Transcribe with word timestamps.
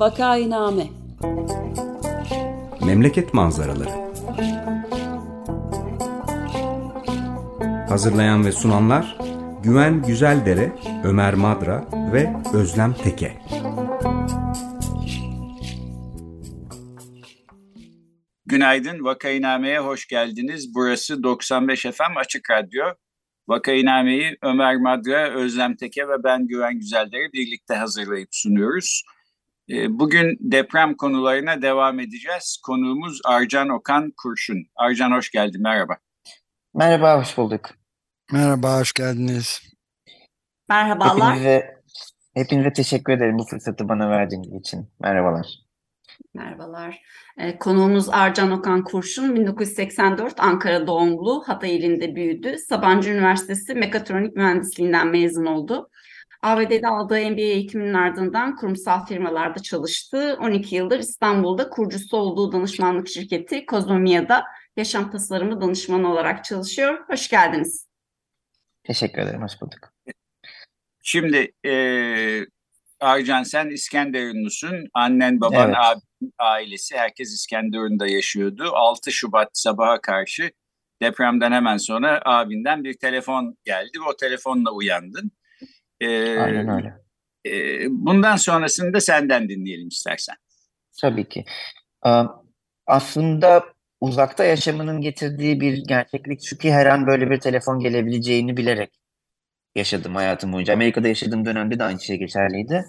Vakainame 0.00 0.86
Memleket 2.86 3.34
manzaraları 3.34 3.90
Hazırlayan 7.88 8.46
ve 8.46 8.52
sunanlar 8.52 9.18
Güven 9.62 10.02
Güzeldere, 10.02 10.72
Ömer 11.04 11.34
Madra 11.34 11.88
ve 12.12 12.32
Özlem 12.54 12.94
Teke. 12.94 13.38
Günaydın, 18.46 19.04
Vakainame'ye 19.04 19.78
hoş 19.78 20.06
geldiniz. 20.06 20.74
Burası 20.74 21.22
95 21.22 21.82
FM 21.82 22.16
Açık 22.16 22.50
Radyo. 22.50 22.84
Vakainame'yi 23.48 24.36
Ömer 24.42 24.76
Madra, 24.76 25.30
Özlem 25.30 25.76
Teke 25.76 26.08
ve 26.08 26.24
ben 26.24 26.46
Güven 26.46 26.78
Güzeldere 26.78 27.32
birlikte 27.32 27.74
hazırlayıp 27.74 28.28
sunuyoruz. 28.32 29.02
Ee, 29.72 29.98
bugün 29.98 30.36
deprem 30.40 30.94
konularına 30.94 31.62
devam 31.62 32.00
edeceğiz. 32.00 32.60
Konuğumuz 32.66 33.20
Arcan 33.24 33.68
Okan 33.68 34.12
Kurşun. 34.22 34.56
Arcan 34.76 35.10
hoş 35.12 35.30
geldin, 35.30 35.62
merhaba. 35.62 35.96
Merhaba, 36.74 37.20
hoş 37.20 37.36
bulduk. 37.38 37.70
Merhaba, 38.32 38.80
hoş 38.80 38.92
geldiniz. 38.92 39.62
Merhabalar. 40.68 41.30
Hepinize, 41.30 41.74
hepinize 42.34 42.72
teşekkür 42.72 43.12
ederim 43.12 43.38
bu 43.38 43.44
fırsatı 43.44 43.88
bana 43.88 44.10
verdiğiniz 44.10 44.60
için. 44.60 44.88
Merhabalar. 45.00 45.46
Merhabalar. 46.34 47.02
Ee, 47.38 47.58
konuğumuz 47.58 48.08
Arcan 48.08 48.50
Okan 48.50 48.84
Kurşun, 48.84 49.36
1984 49.36 50.40
Ankara 50.40 50.86
doğumlu, 50.86 51.42
Hatay 51.46 51.76
ilinde 51.76 52.14
büyüdü. 52.14 52.56
Sabancı 52.68 53.10
Üniversitesi 53.10 53.74
Mekatronik 53.74 54.36
Mühendisliğinden 54.36 55.08
mezun 55.08 55.46
oldu. 55.46 55.90
ABD'de 56.42 56.88
aldığı 56.88 57.30
MBA 57.30 57.40
eğitiminin 57.40 57.94
ardından 57.94 58.56
kurumsal 58.56 59.06
firmalarda 59.06 59.62
çalıştı. 59.62 60.38
12 60.40 60.76
yıldır 60.76 60.98
İstanbul'da 60.98 61.70
kurucusu 61.70 62.16
olduğu 62.16 62.52
danışmanlık 62.52 63.08
şirketi 63.08 63.66
Kozmomia'da 63.66 64.44
yaşam 64.76 65.10
tasarımı 65.10 65.60
danışmanı 65.60 66.12
olarak 66.12 66.44
çalışıyor. 66.44 66.98
Hoş 67.08 67.28
geldiniz. 67.28 67.88
Teşekkür 68.84 69.22
ederim, 69.22 69.42
hoş 69.42 69.60
bulduk. 69.60 69.92
Şimdi 71.02 71.52
e, 71.66 71.72
Arcan 73.00 73.42
sen 73.42 73.68
İskenderunlusun. 73.68 74.88
Annen, 74.94 75.40
baban, 75.40 75.66
Evet. 75.68 75.76
abin, 75.78 76.32
ailesi 76.38 76.96
herkes 76.96 77.34
İskenderun'da 77.34 78.06
yaşıyordu. 78.06 78.70
6 78.72 79.12
Şubat 79.12 79.48
sabaha 79.52 80.00
karşı 80.00 80.50
depremden 81.02 81.52
hemen 81.52 81.76
sonra 81.76 82.22
abinden 82.24 82.84
bir 82.84 82.98
telefon 82.98 83.56
geldi. 83.64 83.98
O 84.08 84.16
telefonla 84.16 84.70
uyandın. 84.70 85.32
E, 86.00 86.38
Aynen 86.38 86.68
öyle. 86.68 86.94
e, 87.46 87.86
bundan 87.90 88.36
sonrasını 88.36 88.92
da 88.92 89.00
senden 89.00 89.48
dinleyelim 89.48 89.88
istersen. 89.88 90.36
Tabii 91.00 91.28
ki. 91.28 91.44
Aslında 92.86 93.64
uzakta 94.00 94.44
yaşamanın 94.44 95.00
getirdiği 95.00 95.60
bir 95.60 95.84
gerçeklik 95.88 96.40
ki 96.60 96.72
her 96.72 96.86
an 96.86 97.06
böyle 97.06 97.30
bir 97.30 97.40
telefon 97.40 97.78
gelebileceğini 97.80 98.56
bilerek 98.56 98.90
yaşadım 99.74 100.14
hayatım 100.14 100.52
boyunca. 100.52 100.74
Amerika'da 100.74 101.08
yaşadığım 101.08 101.44
dönemde 101.44 101.78
de 101.78 101.84
aynı 101.84 102.00
şey 102.00 102.16
geçerliydi. 102.18 102.84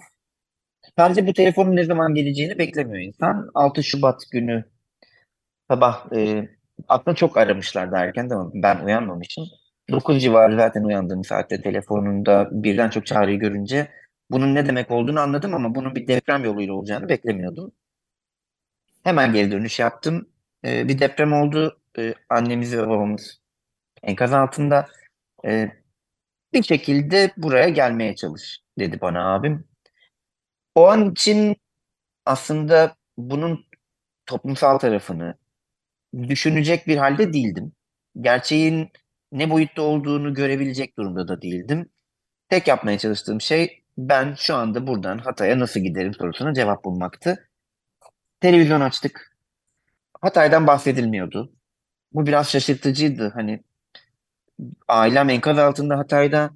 Sadece 0.98 1.28
bu 1.28 1.34
telefonun 1.34 1.75
ne 1.75 1.84
zaman 1.84 2.14
geleceğini 2.14 2.58
beklemiyor 2.59 3.03
insan. 3.03 3.52
6 3.53 3.84
Şubat 3.84 4.22
günü 4.31 4.66
sabah 5.70 6.14
e, 6.16 6.50
aslında 6.88 7.16
çok 7.16 7.38
aramışlardı 7.38 7.96
erken 7.96 8.30
de 8.30 8.34
ben 8.53 8.86
uyanmamışım. 8.86 9.44
9 9.92 10.22
civarı 10.22 10.56
zaten 10.56 10.84
uyandığım 10.84 11.23
saatte 11.23 11.62
telefonunda 11.62 12.50
birden 12.52 12.90
çok 12.90 13.06
çağrıyı 13.06 13.40
görünce 13.40 13.91
bunun 14.31 14.56
ne 14.56 14.66
demek 14.68 14.91
olduğunu 14.91 15.19
anladım 15.19 15.53
ama 15.53 15.75
bunun 15.75 15.96
bir 15.96 16.07
deprem 16.07 16.44
yoluyla 16.44 16.74
olacağını 16.74 17.09
beklemiyordum. 17.09 17.72
Hemen 19.03 19.34
geri 19.34 19.51
dönüş 19.51 19.80
yaptım. 19.80 20.30
Ee, 20.66 20.88
bir 20.88 21.00
deprem 21.00 21.34
oldu. 21.34 21.80
Ee, 21.97 22.13
annemiz 22.30 22.78
ve 22.78 22.88
babamız 22.88 23.41
enkaz 24.03 24.34
altında. 24.34 24.88
Ee, 25.46 25.72
bir 26.53 26.63
şekilde 26.63 27.31
buraya 27.38 27.69
gelmeye 27.69 28.16
çalış 28.16 28.59
dedi 28.80 29.01
bana 29.01 29.35
abim. 29.35 29.68
O 30.75 30.88
an 30.88 31.12
için 31.12 31.56
aslında 32.25 32.96
bunun 33.18 33.66
toplumsal 34.25 34.78
tarafını 34.78 35.38
düşünecek 36.28 36.88
bir 36.88 36.97
halde 36.97 37.34
değildim. 37.34 37.74
Gerçeğin 38.22 38.90
ne 39.31 39.50
boyutta 39.50 39.81
olduğunu 39.81 40.34
görebilecek 40.34 40.97
durumda 40.97 41.28
da 41.28 41.42
değildim. 41.42 41.90
Tek 42.50 42.68
yapmaya 42.68 42.97
çalıştığım 42.97 43.42
şey 43.42 43.84
ben 43.97 44.34
şu 44.38 44.56
anda 44.56 44.88
buradan 44.88 45.18
Hatay'a 45.18 45.59
nasıl 45.59 45.80
giderim 45.80 46.14
sorusuna 46.14 46.53
cevap 46.53 46.84
bulmaktı. 46.86 47.50
Televizyon 48.40 48.81
açtık. 48.81 49.38
Hatay'dan 50.22 50.68
bahsedilmiyordu. 50.68 51.53
Bu 52.14 52.28
biraz 52.28 52.50
şaşırtıcıydı. 52.50 53.31
Hani 53.34 53.64
ailem 54.88 55.30
enkaz 55.30 55.59
altında 55.59 55.98
Hatay'da. 55.98 56.50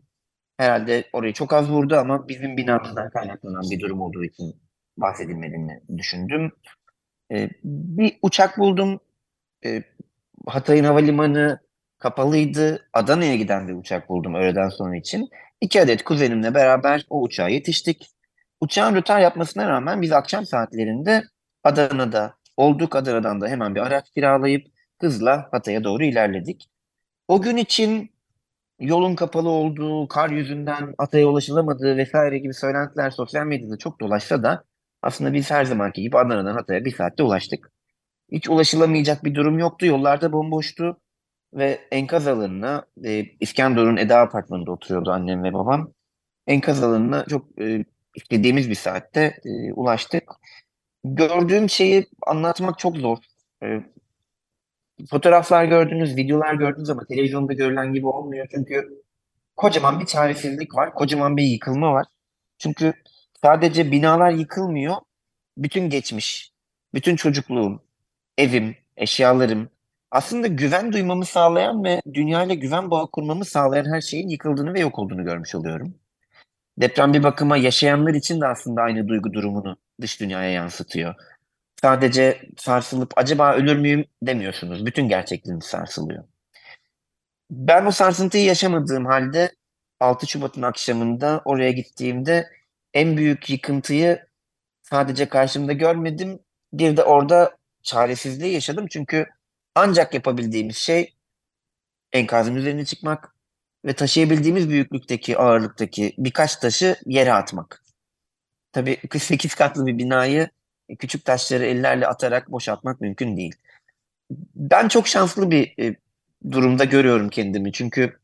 Herhalde 0.58 1.10
orayı 1.14 1.34
çok 1.34 1.54
az 1.54 1.70
vurdu 1.70 1.96
ama 1.96 2.28
bizim 2.28 2.58
binamızdan 2.58 3.10
kaynaklanan 3.10 3.64
bir 3.72 3.80
durum 3.80 4.02
olduğu 4.02 4.24
için 4.24 4.56
bahsedilmediğini 4.98 5.82
düşündüm. 5.98 6.52
Ee, 7.32 7.50
bir 7.64 8.18
uçak 8.22 8.58
buldum. 8.58 9.00
Ee, 9.66 9.84
Hatay'ın 10.48 10.84
havalimanı 10.84 11.60
kapalıydı. 12.00 12.88
Adana'ya 12.94 13.36
giden 13.36 13.68
bir 13.68 13.74
uçak 13.74 14.10
buldum 14.10 14.36
öğleden 14.36 14.70
sonra 14.70 14.96
için. 14.96 15.30
İki 15.62 15.82
adet 15.82 16.04
kuzenimle 16.04 16.54
beraber 16.54 17.06
o 17.10 17.22
uçağa 17.22 17.50
yetiştik. 17.50 18.10
Uçağın 18.62 18.96
rötar 18.96 19.20
yapmasına 19.20 19.70
rağmen 19.70 20.02
biz 20.02 20.12
akşam 20.12 20.46
saatlerinde 20.46 21.24
Adana'da 21.64 22.36
olduk. 22.58 22.96
Adana'dan 22.96 23.42
da 23.42 23.48
hemen 23.48 23.76
bir 23.76 23.80
araç 23.80 24.12
kiralayıp 24.12 24.68
hızla 25.02 25.48
Hatay'a 25.52 25.84
doğru 25.84 26.04
ilerledik. 26.04 26.70
O 27.28 27.42
gün 27.42 27.58
için 27.58 28.12
yolun 28.80 29.16
kapalı 29.16 29.50
olduğu, 29.50 30.08
kar 30.08 30.30
yüzünden 30.30 30.96
Hatay'a 30.98 31.28
ulaşılamadığı 31.28 31.98
vesaire 31.98 32.38
gibi 32.38 32.54
söylentiler 32.54 33.10
sosyal 33.10 33.46
medyada 33.46 33.78
çok 33.78 34.00
dolaşsa 34.00 34.44
da 34.44 34.64
aslında 35.02 35.34
biz 35.34 35.52
her 35.52 35.66
zamanki 35.66 36.02
gibi 36.02 36.18
Adana'dan 36.18 36.54
Hatay'a 36.54 36.86
bir 36.86 36.96
saatte 36.96 37.24
ulaştık. 37.24 37.72
Hiç 38.32 38.50
ulaşılamayacak 38.50 39.24
bir 39.24 39.36
durum 39.36 39.60
yoktu. 39.60 39.86
Yollarda 39.86 40.32
bomboştu 40.32 40.98
ve 41.56 41.88
enkaz 41.92 42.28
alanına 42.28 42.86
e, 43.06 43.26
İskenderun 43.40 43.98
Eda 43.98 44.20
Apartmanı'nda 44.20 44.72
oturuyordu 44.72 45.12
annem 45.12 45.44
ve 45.44 45.54
babam. 45.54 45.94
Enkaz 46.48 46.84
alanına 46.84 47.26
çok 47.26 47.62
e, 47.62 47.86
istediğimiz 48.16 48.70
bir 48.70 48.76
saatte 48.76 49.40
e, 49.46 49.74
ulaştık. 49.74 50.32
Gördüğüm 51.04 51.70
şeyi 51.70 52.08
anlatmak 52.28 52.80
çok 52.80 52.98
zor. 52.98 53.18
E, 53.64 53.68
fotoğraflar 55.10 55.66
gördünüz, 55.66 56.18
videolar 56.18 56.54
gördünüz 56.54 56.90
ama 56.90 57.06
televizyonda 57.06 57.54
görülen 57.54 57.94
gibi 57.94 58.08
olmuyor. 58.08 58.48
Çünkü 58.52 59.04
kocaman 59.56 60.00
bir 60.00 60.06
çaresizlik 60.06 60.76
var, 60.76 60.94
kocaman 60.94 61.38
bir 61.38 61.44
yıkılma 61.44 61.94
var. 61.94 62.06
Çünkü 62.58 62.94
sadece 63.42 63.92
binalar 63.92 64.32
yıkılmıyor, 64.32 64.96
bütün 65.58 65.90
geçmiş, 65.90 66.52
bütün 66.94 67.16
çocukluğum, 67.16 67.84
evim, 68.38 68.76
eşyalarım, 68.98 69.70
aslında 70.16 70.48
güven 70.48 70.94
duymamı 70.94 71.26
sağlayan 71.26 71.84
ve 71.84 72.02
dünyayla 72.14 72.56
güven 72.56 72.92
bağı 72.92 73.08
kurmamı 73.12 73.46
sağlayan 73.46 73.94
her 73.94 74.02
şeyin 74.02 74.30
yıkıldığını 74.30 74.74
ve 74.74 74.80
yok 74.80 75.00
olduğunu 75.00 75.26
görmüş 75.26 75.56
oluyorum. 75.56 75.96
Deprem 76.78 77.14
bir 77.14 77.24
bakıma 77.24 77.58
yaşayanlar 77.58 78.14
için 78.14 78.42
de 78.42 78.48
aslında 78.48 78.82
aynı 78.82 79.08
duygu 79.08 79.34
durumunu 79.34 79.78
dış 80.02 80.20
dünyaya 80.20 80.52
yansıtıyor. 80.52 81.16
Sadece 81.82 82.42
sarsılıp 82.58 83.14
acaba 83.16 83.54
ölür 83.54 83.78
müyüm 83.78 84.06
demiyorsunuz. 84.24 84.86
Bütün 84.86 85.10
gerçekliğiniz 85.10 85.66
sarsılıyor. 85.66 86.24
Ben 87.52 87.86
o 87.86 87.92
sarsıntıyı 87.92 88.46
yaşamadığım 88.46 89.06
halde 89.06 89.52
6 90.00 90.28
Şubat'ın 90.28 90.62
akşamında 90.62 91.42
oraya 91.46 91.72
gittiğimde 91.72 92.50
en 92.94 93.18
büyük 93.18 93.50
yıkıntıyı 93.50 94.26
sadece 94.82 95.30
karşımda 95.30 95.74
görmedim. 95.74 96.40
Bir 96.74 96.98
de 96.98 97.04
orada 97.04 97.58
çaresizliği 97.84 98.54
yaşadım. 98.54 98.88
Çünkü 98.90 99.26
ancak 99.76 100.14
yapabildiğimiz 100.14 100.78
şey 100.78 101.14
enkazın 102.14 102.56
üzerine 102.56 102.86
çıkmak 102.86 103.36
ve 103.86 103.94
taşıyabildiğimiz 103.94 104.70
büyüklükteki, 104.70 105.38
ağırlıktaki 105.38 106.14
birkaç 106.18 106.56
taşı 106.56 106.96
yere 107.06 107.34
atmak. 107.34 107.84
Tabii 108.72 108.98
48 109.10 109.56
katlı 109.56 109.86
bir 109.86 109.98
binayı 109.98 110.50
küçük 111.00 111.26
taşları 111.26 111.66
ellerle 111.66 112.08
atarak 112.08 112.52
boşaltmak 112.52 113.02
mümkün 113.02 113.38
değil. 113.38 113.56
Ben 114.56 114.88
çok 114.88 115.08
şanslı 115.08 115.52
bir 115.52 115.84
e, 115.84 115.96
durumda 116.52 116.84
görüyorum 116.84 117.30
kendimi. 117.30 117.72
Çünkü 117.72 118.20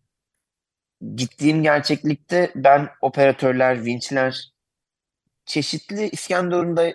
gittiğim 1.15 1.63
gerçeklikte 1.63 2.51
ben 2.55 2.89
operatörler, 3.01 3.85
vinçler, 3.85 4.51
çeşitli 5.45 6.09
İskenderun'da 6.09 6.93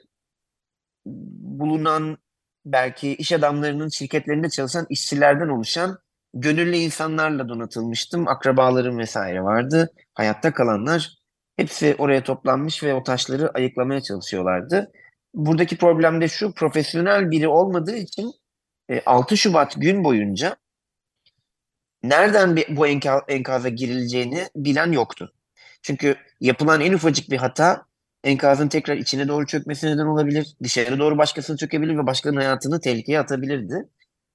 bulunan 1.07 2.19
belki 2.67 3.15
iş 3.15 3.33
adamlarının 3.33 3.89
şirketlerinde 3.89 4.49
çalışan 4.51 4.87
işçilerden 4.91 5.49
oluşan 5.49 5.99
gönüllü 6.35 6.77
insanlarla 6.77 7.49
donatılmıştım. 7.49 8.29
Akrabalarım 8.29 8.99
vesaire 8.99 9.43
vardı. 9.43 9.93
Hayatta 10.15 10.53
kalanlar 10.55 11.17
hepsi 11.57 11.95
oraya 11.99 12.23
toplanmış 12.25 12.83
ve 12.83 12.95
o 12.95 13.03
taşları 13.03 13.51
ayıklamaya 13.51 14.01
çalışıyorlardı. 14.01 14.93
buradaki 15.35 15.79
problem 15.79 16.21
de 16.21 16.29
şu 16.29 16.53
profesyonel 16.55 17.31
biri 17.31 17.49
olmadığı 17.49 17.97
için 17.97 18.33
e, 18.91 19.03
6 19.07 19.37
Şubat 19.37 19.75
gün 19.81 20.05
boyunca 20.05 20.57
nereden 22.03 22.57
bu 22.69 22.87
enka, 22.87 23.25
enkaza 23.29 23.69
girileceğini 23.69 24.49
bilen 24.57 24.93
yoktu. 24.93 25.33
Çünkü 25.83 26.17
yapılan 26.41 26.81
en 26.81 26.93
ufacık 26.93 27.31
bir 27.31 27.37
hata 27.37 27.87
enkazın 28.27 28.69
tekrar 28.69 28.97
içine 28.97 29.29
doğru 29.29 29.47
çökmesine 29.47 29.91
neden 29.91 30.07
olabilir. 30.07 30.57
Dışarı 30.63 30.99
doğru 30.99 31.19
başkasını 31.19 31.57
çökebilir 31.57 31.99
ve 31.99 32.07
başkanın 32.07 32.37
hayatını 32.37 32.81
tehlikeye 32.81 33.21
atabilirdi. 33.21 33.89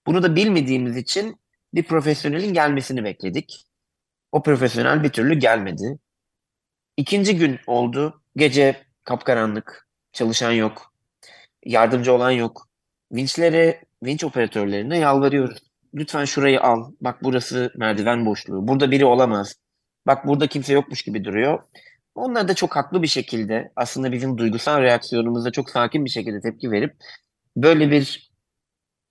Bunu 0.08 0.24
da 0.24 0.36
bilmediğimiz 0.36 0.98
için 0.98 1.40
bir 1.74 1.84
profesyonelin 1.84 2.54
gelmesini 2.54 3.04
bekledik. 3.04 3.66
O 4.32 4.44
profesyonel 4.44 5.04
bir 5.04 5.10
türlü 5.10 5.40
gelmedi. 5.40 6.00
İkinci 6.98 7.38
gün 7.38 7.60
oldu. 7.68 8.22
Gece 8.36 8.84
kapkaranlık. 9.04 9.88
Çalışan 10.14 10.52
yok. 10.52 10.94
Yardımcı 11.66 12.14
olan 12.14 12.32
yok. 12.32 12.68
Vinçlere, 13.12 13.84
vinç 14.04 14.24
operatörlerine 14.24 14.98
yalvarıyoruz. 14.98 15.58
Lütfen 15.94 16.26
şurayı 16.26 16.62
al. 16.62 16.92
Bak 17.02 17.24
burası 17.24 17.72
merdiven 17.76 18.26
boşluğu. 18.26 18.68
Burada 18.68 18.92
biri 18.92 19.06
olamaz. 19.06 19.56
Bak 20.08 20.28
burada 20.28 20.48
kimse 20.48 20.74
yokmuş 20.74 21.02
gibi 21.02 21.26
duruyor. 21.26 21.64
Onlar 22.16 22.48
da 22.48 22.54
çok 22.54 22.76
haklı 22.76 23.02
bir 23.02 23.08
şekilde 23.08 23.72
aslında 23.76 24.12
bizim 24.12 24.38
duygusal 24.38 24.82
reaksiyonumuzda 24.82 25.52
çok 25.52 25.70
sakin 25.70 26.06
bir 26.06 26.10
şekilde 26.10 26.42
tepki 26.42 26.72
verip 26.72 26.96
böyle 27.58 27.92
bir 27.92 28.32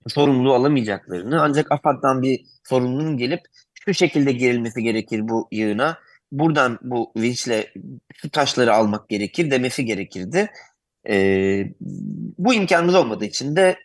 sorumluluğu 0.07 0.53
alamayacaklarını 0.53 1.41
ancak 1.41 1.71
AFAD'dan 1.71 2.21
bir 2.21 2.45
sorumlunun 2.63 3.17
gelip 3.17 3.41
şu 3.85 3.93
şekilde 3.93 4.31
girilmesi 4.31 4.83
gerekir 4.83 5.27
bu 5.29 5.47
yığına. 5.51 5.97
Buradan 6.31 6.79
bu 6.81 7.11
vinçle 7.17 7.73
şu 8.13 8.29
taşları 8.29 8.73
almak 8.73 9.09
gerekir 9.09 9.51
demesi 9.51 9.85
gerekirdi. 9.85 10.51
Ee, 11.09 11.73
bu 12.37 12.53
imkanımız 12.53 12.95
olmadığı 12.95 13.25
için 13.25 13.55
de 13.55 13.77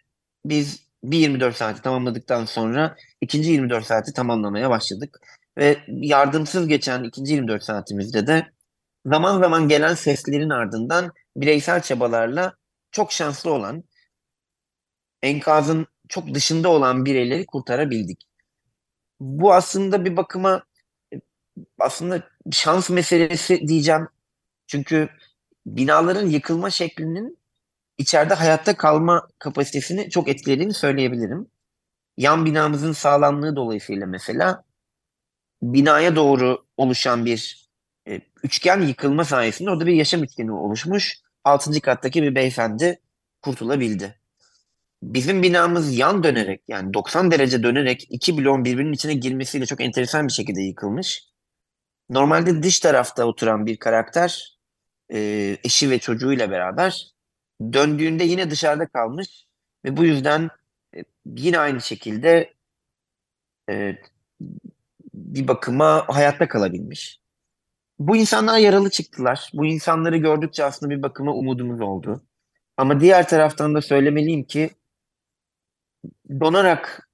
biz 0.45 0.87
bir 1.05 1.19
24 1.19 1.57
saati 1.57 1.83
tamamladıktan 1.83 2.45
sonra 2.45 2.97
ikinci 3.21 3.51
24 3.51 3.87
saati 3.87 4.13
tamamlamaya 4.13 4.71
başladık. 4.71 5.21
Ve 5.59 5.77
yardımsız 5.89 6.69
geçen 6.69 7.05
ikinci 7.05 7.35
24 7.35 7.63
saatimizde 7.63 8.27
de 8.27 8.47
zaman 9.07 9.41
zaman 9.41 9.69
gelen 9.69 9.95
seslerin 9.95 10.51
ardından 10.51 11.13
bireysel 11.37 11.83
çabalarla 11.83 12.57
çok 12.91 13.13
şanslı 13.13 13.53
olan, 13.53 13.85
enkazın 15.23 15.87
çok 16.09 16.35
dışında 16.35 16.69
olan 16.69 17.05
bireyleri 17.05 17.47
kurtarabildik. 17.47 18.21
Bu 19.21 19.55
aslında 19.55 20.05
bir 20.05 20.17
bakıma 20.17 20.63
aslında 21.79 22.23
şans 22.53 22.91
meselesi 22.91 23.69
diyeceğim. 23.69 24.09
Çünkü 24.67 25.09
binaların 25.67 26.27
yıkılma 26.27 26.71
şeklinin 26.71 27.39
içeride 27.99 28.35
hayatta 28.35 28.77
kalma 28.77 29.29
kapasitesini 29.39 30.11
çok 30.11 30.29
etkilediğini 30.29 30.75
söyleyebilirim. 30.75 31.49
Yan 32.17 32.47
binamızın 32.47 32.93
sağlamlığı 32.93 33.57
dolayısıyla 33.57 34.07
mesela 34.07 34.65
binaya 35.63 36.17
doğru 36.17 36.67
oluşan 36.77 37.25
bir 37.25 37.66
e, 38.09 38.21
üçgen 38.43 38.81
yıkılma 38.81 39.25
sayesinde 39.25 39.71
orada 39.71 39.87
bir 39.87 39.93
yaşam 39.93 40.23
üçgeni 40.23 40.53
oluşmuş. 40.53 41.19
Altıncı 41.45 41.81
kattaki 41.81 42.23
bir 42.23 42.35
beyefendi 42.35 43.01
kurtulabildi. 43.43 44.21
Bizim 45.03 45.43
binamız 45.43 45.97
yan 45.99 46.25
dönerek 46.25 46.63
yani 46.69 46.95
90 46.95 47.31
derece 47.31 47.63
dönerek 47.63 48.07
iki 48.11 48.39
bloğun 48.39 48.65
birbirinin 48.65 48.93
içine 48.93 49.15
girmesiyle 49.15 49.67
çok 49.67 49.81
enteresan 49.81 50.29
bir 50.29 50.33
şekilde 50.33 50.61
yıkılmış. 50.61 51.25
Normalde 52.11 52.63
dış 52.63 52.81
tarafta 52.81 53.25
oturan 53.25 53.67
bir 53.67 53.77
karakter 53.77 54.59
e, 55.13 55.19
eşi 55.65 55.91
ve 55.91 55.99
çocuğuyla 55.99 56.51
beraber 56.51 57.07
döndüğünde 57.73 58.25
yine 58.25 58.51
dışarıda 58.51 58.87
kalmış 58.87 59.47
ve 59.85 59.97
bu 59.97 60.05
yüzden 60.05 60.51
e, 60.97 61.05
yine 61.37 61.59
aynı 61.59 61.81
şekilde 61.81 62.57
bir 65.15 65.49
bakıma 65.49 66.05
hayatta 66.09 66.49
kalabilmiş. 66.49 67.21
Bu 67.99 68.17
insanlar 68.17 68.59
yaralı 68.59 68.91
çıktılar. 68.91 69.51
Bu 69.55 69.67
insanları 69.67 70.17
gördükçe 70.17 70.65
aslında 70.65 70.95
bir 70.95 71.03
bakıma 71.03 71.33
umudumuz 71.33 71.81
oldu. 71.81 72.23
Ama 72.77 73.01
diğer 73.01 73.29
taraftan 73.29 73.75
da 73.75 73.83
söylemeliyim 73.83 74.45
ki 74.45 74.71
donarak 76.41 77.09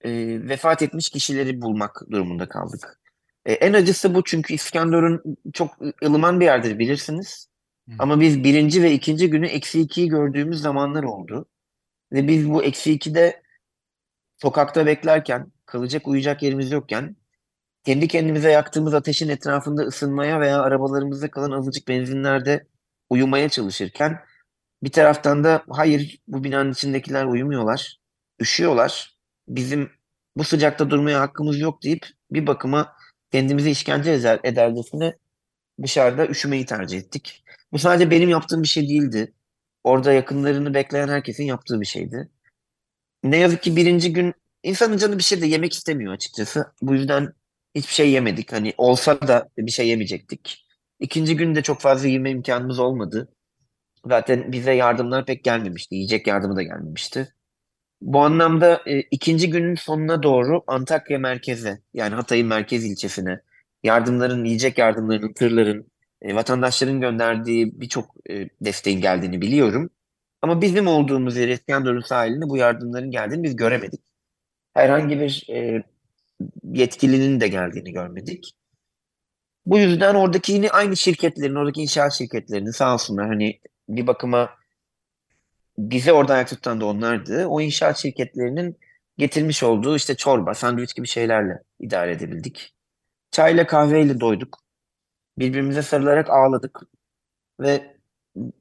e, 0.00 0.10
vefat 0.48 0.82
etmiş 0.82 1.10
kişileri 1.10 1.62
bulmak 1.62 2.02
durumunda 2.10 2.48
kaldık. 2.48 3.00
E, 3.46 3.52
en 3.52 3.72
acısı 3.72 4.14
bu 4.14 4.24
çünkü 4.24 4.54
İskenderun 4.54 5.22
çok 5.52 5.70
ılıman 6.04 6.40
bir 6.40 6.44
yerdir 6.44 6.78
bilirsiniz. 6.78 7.48
Hı. 7.88 7.94
Ama 7.98 8.20
biz 8.20 8.44
birinci 8.44 8.82
ve 8.82 8.92
ikinci 8.92 9.30
günü 9.30 9.46
eksi 9.46 9.80
ikiyi 9.80 10.08
gördüğümüz 10.08 10.60
zamanlar 10.60 11.02
oldu. 11.02 11.46
Ve 12.12 12.28
biz 12.28 12.50
bu 12.50 12.64
eksi 12.64 12.92
ikide 12.92 13.42
sokakta 14.36 14.86
beklerken, 14.86 15.52
kalacak 15.66 16.08
uyuyacak 16.08 16.42
yerimiz 16.42 16.72
yokken 16.72 17.16
kendi 17.84 18.08
kendimize 18.08 18.50
yaktığımız 18.50 18.94
ateşin 18.94 19.28
etrafında 19.28 19.82
ısınmaya 19.82 20.40
veya 20.40 20.62
arabalarımızda 20.62 21.30
kalan 21.30 21.50
azıcık 21.50 21.88
benzinlerde 21.88 22.66
uyumaya 23.10 23.48
çalışırken 23.48 24.20
bir 24.82 24.92
taraftan 24.92 25.44
da 25.44 25.64
hayır 25.68 26.20
bu 26.28 26.44
binanın 26.44 26.72
içindekiler 26.72 27.24
uyumuyorlar, 27.24 28.00
üşüyorlar. 28.40 29.18
Bizim 29.48 29.90
bu 30.36 30.44
sıcakta 30.44 30.90
durmaya 30.90 31.20
hakkımız 31.20 31.60
yok 31.60 31.82
deyip 31.82 32.06
bir 32.30 32.46
bakıma 32.46 32.96
kendimize 33.32 33.70
işkence 33.70 34.12
eder, 34.12 34.40
edercesine 34.44 35.16
dışarıda 35.82 36.26
üşümeyi 36.26 36.66
tercih 36.66 36.98
ettik. 36.98 37.44
Bu 37.72 37.78
sadece 37.78 38.10
benim 38.10 38.28
yaptığım 38.28 38.62
bir 38.62 38.68
şey 38.68 38.88
değildi. 38.88 39.32
Orada 39.84 40.12
yakınlarını 40.12 40.74
bekleyen 40.74 41.08
herkesin 41.08 41.44
yaptığı 41.44 41.80
bir 41.80 41.86
şeydi. 41.86 42.28
Ne 43.24 43.36
yazık 43.36 43.62
ki 43.62 43.76
birinci 43.76 44.12
gün 44.12 44.34
insanın 44.62 44.96
canı 44.96 45.18
bir 45.18 45.22
şey 45.22 45.40
de 45.42 45.46
yemek 45.46 45.72
istemiyor 45.72 46.12
açıkçası. 46.12 46.72
Bu 46.82 46.94
yüzden 46.94 47.32
hiçbir 47.74 47.92
şey 47.92 48.10
yemedik. 48.10 48.52
Hani 48.52 48.74
olsa 48.78 49.20
da 49.20 49.48
bir 49.58 49.70
şey 49.70 49.88
yemeyecektik. 49.88 50.66
İkinci 51.00 51.36
gün 51.36 51.54
de 51.54 51.62
çok 51.62 51.80
fazla 51.80 52.08
yeme 52.08 52.30
imkanımız 52.30 52.78
olmadı. 52.78 53.28
Zaten 54.06 54.52
bize 54.52 54.72
yardımlar 54.72 55.26
pek 55.26 55.44
gelmemişti. 55.44 55.94
Yiyecek 55.94 56.26
yardımı 56.26 56.56
da 56.56 56.62
gelmemişti. 56.62 57.34
Bu 58.02 58.20
anlamda 58.20 58.82
e, 58.86 59.00
ikinci 59.00 59.50
günün 59.50 59.74
sonuna 59.74 60.22
doğru 60.22 60.62
Antakya 60.66 61.18
merkeze 61.18 61.80
yani 61.94 62.14
Hatay'ın 62.14 62.46
merkez 62.46 62.84
ilçesine 62.84 63.40
yardımların, 63.82 64.44
yiyecek 64.44 64.78
yardımlarının, 64.78 65.32
tırların, 65.32 65.92
e, 66.22 66.34
vatandaşların 66.34 67.00
gönderdiği 67.00 67.80
birçok 67.80 68.14
e, 68.30 68.48
desteğin 68.60 69.00
geldiğini 69.00 69.40
biliyorum. 69.40 69.90
Ama 70.42 70.60
bizim 70.62 70.86
olduğumuz 70.86 71.36
yer 71.36 71.48
İskenderun 71.48 72.00
sahilinde 72.00 72.48
bu 72.48 72.56
yardımların 72.56 73.10
geldiğini 73.10 73.42
biz 73.42 73.56
göremedik. 73.56 74.00
Herhangi 74.74 75.20
bir 75.20 75.46
e, 75.50 75.82
yetkilinin 76.72 77.40
de 77.40 77.48
geldiğini 77.48 77.92
görmedik. 77.92 78.52
Bu 79.66 79.78
yüzden 79.78 80.14
oradaki 80.14 80.52
yine 80.52 80.70
aynı 80.70 80.96
şirketlerin, 80.96 81.54
oradaki 81.54 81.82
inşaat 81.82 82.12
şirketlerinin 82.12 82.70
sağ 82.70 82.94
olsunlar 82.94 83.26
hani 83.26 83.60
bir 83.88 84.06
bakıma 84.06 84.50
bize 85.78 86.12
orada 86.12 86.34
ayakta 86.34 86.56
tutan 86.56 86.80
da 86.80 86.86
onlardı. 86.86 87.46
O 87.46 87.60
inşaat 87.60 87.98
şirketlerinin 87.98 88.78
getirmiş 89.18 89.62
olduğu 89.62 89.96
işte 89.96 90.16
çorba, 90.16 90.54
sandviç 90.54 90.94
gibi 90.94 91.06
şeylerle 91.06 91.62
idare 91.80 92.12
edebildik. 92.12 92.74
Çayla 93.30 93.66
kahveyle 93.66 94.20
doyduk. 94.20 94.58
Birbirimize 95.38 95.82
sarılarak 95.82 96.30
ağladık. 96.30 96.80
Ve 97.60 97.96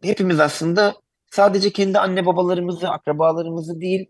hepimiz 0.04 0.40
aslında 0.40 0.96
sadece 1.32 1.72
kendi 1.72 2.00
anne 2.00 2.26
babalarımızı, 2.26 2.90
akrabalarımızı 2.90 3.82
değil, 3.82 4.10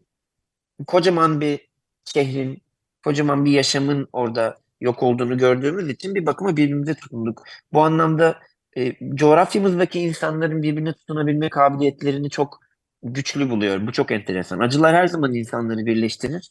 kocaman 0.88 1.42
bir 1.42 1.68
şehrin, 2.06 2.62
kocaman 3.04 3.46
bir 3.46 3.52
yaşamın 3.52 4.08
orada 4.14 4.58
yok 4.82 5.04
olduğunu 5.04 5.38
gördüğümüz 5.38 5.90
için 5.90 6.16
bir 6.16 6.26
bakıma 6.26 6.58
birbirimize 6.58 6.94
tutunduk. 6.94 7.44
Bu 7.74 7.82
anlamda 7.82 8.40
e, 8.78 8.94
coğrafyamızdaki 9.16 10.00
insanların 10.00 10.64
birbirine 10.64 10.94
tutunabilme 10.94 11.50
kabiliyetlerini 11.50 12.30
çok 12.30 12.60
güçlü 13.04 13.50
buluyorum. 13.50 13.88
Bu 13.88 13.92
çok 13.92 14.12
enteresan. 14.12 14.60
Acılar 14.60 14.96
her 14.96 15.08
zaman 15.08 15.34
insanları 15.34 15.86
birleştirir. 15.86 16.50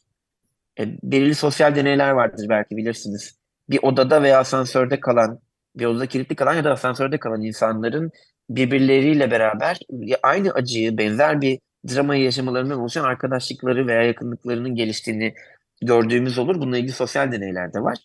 E, 0.79 0.85
belirli 1.03 1.35
sosyal 1.35 1.77
deneyler 1.77 2.11
vardır 2.11 2.47
belki 2.49 2.77
bilirsiniz. 2.77 3.39
Bir 3.71 3.79
odada 3.83 4.23
veya 4.23 4.39
asansörde 4.39 5.01
kalan, 5.01 5.39
bir 5.77 5.85
odada 5.85 6.07
kilitli 6.07 6.37
kalan 6.37 6.55
ya 6.55 6.65
da 6.65 6.73
asansörde 6.73 7.19
kalan 7.19 7.43
insanların 7.43 8.11
birbirleriyle 8.51 9.31
beraber 9.31 9.79
aynı 10.23 10.51
acıyı, 10.51 10.99
benzer 10.99 11.41
bir 11.41 11.59
dramayı 11.89 12.25
yaşamalarından 12.25 12.81
oluşan 12.81 13.05
arkadaşlıkları 13.05 13.87
veya 13.87 14.03
yakınlıklarının 14.03 14.75
geliştiğini 14.75 15.35
gördüğümüz 15.81 16.39
olur. 16.39 16.55
Bununla 16.61 16.79
ilgili 16.79 16.93
sosyal 16.93 17.33
deneyler 17.33 17.73
de 17.75 17.83
var. 17.83 17.99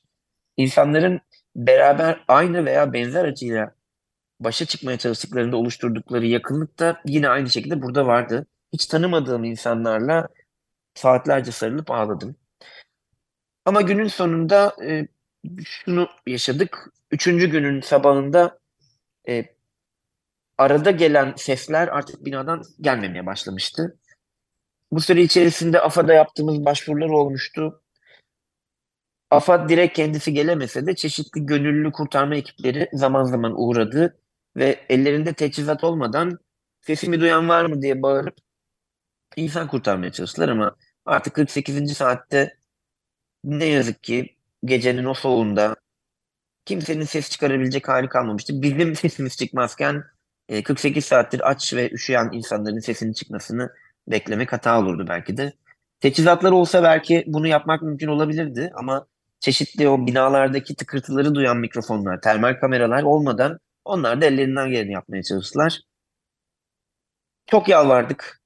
İnsanların 0.57 1.21
beraber 1.55 2.23
aynı 2.27 2.65
veya 2.65 2.93
benzer 2.93 3.25
acıyla 3.25 3.75
başa 4.39 4.65
çıkmaya 4.65 4.97
çalıştıklarında 4.97 5.57
oluşturdukları 5.57 6.25
yakınlık 6.25 6.79
da 6.79 7.01
yine 7.05 7.29
aynı 7.29 7.49
şekilde 7.49 7.81
burada 7.81 8.07
vardı. 8.07 8.47
Hiç 8.73 8.85
tanımadığım 8.85 9.43
insanlarla 9.43 10.27
saatlerce 10.95 11.51
sarılıp 11.51 11.91
ağladım. 11.91 12.35
Ama 13.65 13.81
günün 13.81 14.07
sonunda 14.07 14.75
e, 14.83 15.07
şunu 15.65 16.09
yaşadık. 16.27 16.93
Üçüncü 17.11 17.49
günün 17.49 17.81
sabahında 17.81 18.59
e, 19.29 19.45
arada 20.57 20.91
gelen 20.91 21.33
sesler 21.37 21.87
artık 21.87 22.25
binadan 22.25 22.63
gelmemeye 22.81 23.25
başlamıştı. 23.25 23.97
Bu 24.91 25.01
süre 25.01 25.21
içerisinde 25.21 25.81
AFAD'a 25.81 26.13
yaptığımız 26.13 26.65
başvurular 26.65 27.09
olmuştu. 27.09 27.81
AFAD 29.31 29.69
direkt 29.69 29.95
kendisi 29.95 30.33
gelemese 30.33 30.87
de 30.87 30.95
çeşitli 30.95 31.45
gönüllü 31.45 31.91
kurtarma 31.91 32.35
ekipleri 32.35 32.89
zaman 32.93 33.23
zaman 33.23 33.53
uğradı 33.57 34.17
ve 34.55 34.85
ellerinde 34.89 35.33
teçhizat 35.33 35.83
olmadan 35.83 36.39
sesimi 36.81 37.19
duyan 37.19 37.49
var 37.49 37.65
mı 37.65 37.81
diye 37.81 38.01
bağırıp 38.01 38.35
insan 39.35 39.67
kurtarmaya 39.67 40.11
çalıştılar 40.11 40.49
ama 40.49 40.75
artık 41.05 41.33
48. 41.33 41.97
saatte 41.97 42.57
ne 43.43 43.65
yazık 43.65 44.03
ki 44.03 44.35
gecenin 44.65 45.05
o 45.05 45.13
soğuğunda 45.13 45.75
kimsenin 46.65 47.03
ses 47.03 47.29
çıkarabilecek 47.29 47.87
hali 47.87 48.09
kalmamıştı. 48.09 48.61
Bizim 48.61 48.95
sesimiz 48.95 49.37
çıkmazken 49.37 50.03
48 50.63 51.03
e, 51.03 51.07
saattir 51.07 51.49
aç 51.49 51.73
ve 51.73 51.91
üşüyen 51.91 52.29
insanların 52.31 52.79
sesinin 52.79 53.13
çıkmasını 53.13 53.73
beklemek 54.07 54.53
hata 54.53 54.79
olurdu 54.79 55.05
belki 55.09 55.37
de. 55.37 55.53
Teçhizatlar 55.99 56.51
olsa 56.51 56.83
belki 56.83 57.23
bunu 57.27 57.47
yapmak 57.47 57.81
mümkün 57.81 58.07
olabilirdi 58.07 58.71
ama 58.75 59.07
çeşitli 59.39 59.89
o 59.89 60.07
binalardaki 60.07 60.75
tıkırtıları 60.75 61.35
duyan 61.35 61.57
mikrofonlar, 61.57 62.21
termal 62.21 62.53
kameralar 62.59 63.03
olmadan 63.03 63.59
onlar 63.85 64.21
da 64.21 64.25
ellerinden 64.25 64.69
geleni 64.69 64.93
yapmaya 64.93 65.23
çalıştılar. 65.23 65.81
Çok 67.47 67.67
yalvardık. 67.69 68.41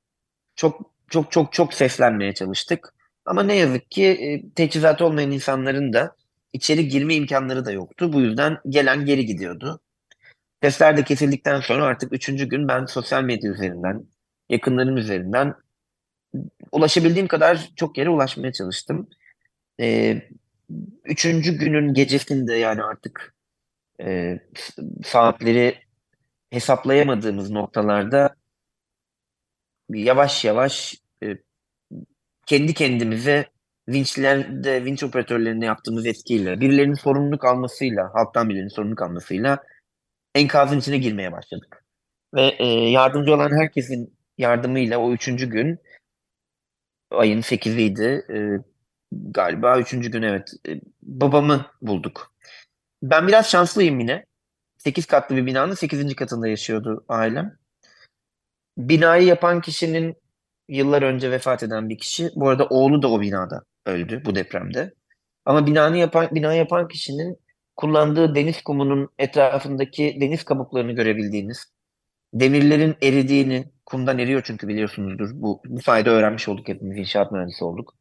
Çok 0.55 0.93
çok 1.09 1.31
çok 1.31 1.53
çok 1.53 1.73
seslenmeye 1.73 2.33
çalıştık. 2.33 2.93
Ama 3.25 3.43
ne 3.43 3.55
yazık 3.55 3.91
ki 3.91 4.05
e, 4.05 4.53
teçhizat 4.53 5.01
olmayan 5.01 5.31
insanların 5.31 5.93
da 5.93 6.15
içeri 6.53 6.87
girme 6.87 7.15
imkanları 7.15 7.65
da 7.65 7.71
yoktu. 7.71 8.13
Bu 8.13 8.21
yüzden 8.21 8.57
gelen 8.69 9.05
geri 9.05 9.25
gidiyordu. 9.25 9.79
Sesler 10.63 10.97
de 10.97 11.03
kesildikten 11.03 11.61
sonra 11.61 11.83
artık 11.83 12.13
üçüncü 12.13 12.49
gün 12.49 12.67
ben 12.67 12.85
sosyal 12.85 13.23
medya 13.23 13.51
üzerinden, 13.51 14.05
yakınlarım 14.49 14.97
üzerinden 14.97 15.53
ulaşabildiğim 16.71 17.27
kadar 17.27 17.69
çok 17.75 17.97
yere 17.97 18.09
ulaşmaya 18.09 18.53
çalıştım. 18.53 19.09
Ee, 19.79 20.21
üçüncü 21.05 21.57
günün 21.57 21.93
gecesinde 21.93 22.55
yani 22.55 22.83
artık 22.83 23.35
e, 24.01 24.39
saatleri 25.03 25.75
hesaplayamadığımız 26.51 27.51
noktalarda 27.51 28.35
yavaş 29.89 30.45
yavaş 30.45 30.95
e, 31.23 31.37
kendi 32.45 32.73
kendimize 32.73 33.45
vinçlerde, 33.89 34.85
vinç 34.85 35.03
operatörlerine 35.03 35.65
yaptığımız 35.65 36.05
etkiyle, 36.05 36.61
birilerinin 36.61 36.93
sorumluluk 36.93 37.45
almasıyla, 37.45 38.09
halktan 38.13 38.49
birilerinin 38.49 38.69
sorumluluk 38.69 39.01
almasıyla 39.01 39.63
enkazın 40.35 40.79
içine 40.79 40.97
girmeye 40.97 41.31
başladık. 41.31 41.85
Ve 42.35 42.55
e, 42.59 42.65
yardımcı 42.67 43.33
olan 43.33 43.51
herkesin 43.61 44.18
yardımıyla 44.39 44.97
o 44.97 45.13
üçüncü 45.13 45.49
gün 45.49 45.79
ayın 47.11 47.41
sekiziydi 47.41 48.25
e, 48.33 48.37
galiba 49.11 49.79
üçüncü 49.79 50.11
gün 50.11 50.21
evet 50.21 50.53
e, 50.67 50.81
babamı 51.01 51.65
bulduk. 51.81 52.33
Ben 53.03 53.27
biraz 53.27 53.49
şanslıyım 53.49 53.99
yine. 53.99 54.25
Sekiz 54.77 55.05
katlı 55.05 55.35
bir 55.35 55.45
binanın 55.45 55.73
sekizinci 55.73 56.15
katında 56.15 56.47
yaşıyordu 56.47 57.05
ailem. 57.09 57.57
Binayı 58.77 59.27
yapan 59.27 59.61
kişinin 59.61 60.15
yıllar 60.69 61.01
önce 61.01 61.31
vefat 61.31 61.63
eden 61.63 61.89
bir 61.89 61.97
kişi. 61.97 62.29
Bu 62.35 62.49
arada 62.49 62.65
oğlu 62.65 63.01
da 63.01 63.11
o 63.11 63.21
binada 63.21 63.63
öldü 63.85 64.21
bu 64.25 64.35
depremde. 64.35 64.93
Ama 65.45 65.67
binanı 65.67 65.97
yapan, 65.97 66.29
bina 66.31 66.53
yapan 66.53 66.87
kişinin 66.87 67.37
kullandığı 67.75 68.35
deniz 68.35 68.61
kumunun 68.61 69.09
etrafındaki 69.19 70.17
deniz 70.21 70.43
kabuklarını 70.43 70.91
görebildiğiniz, 70.91 71.65
demirlerin 72.33 72.95
eridiğini, 73.01 73.71
kumdan 73.89 74.19
eriyor 74.19 74.41
çünkü 74.45 74.67
biliyorsunuzdur. 74.67 75.29
Bu, 75.33 75.61
bu 75.65 75.81
sayede 75.81 76.09
öğrenmiş 76.09 76.47
olduk 76.47 76.67
hepimiz, 76.67 76.97
inşaat 76.97 77.31
mühendisi 77.31 77.63
olduk. 77.63 77.95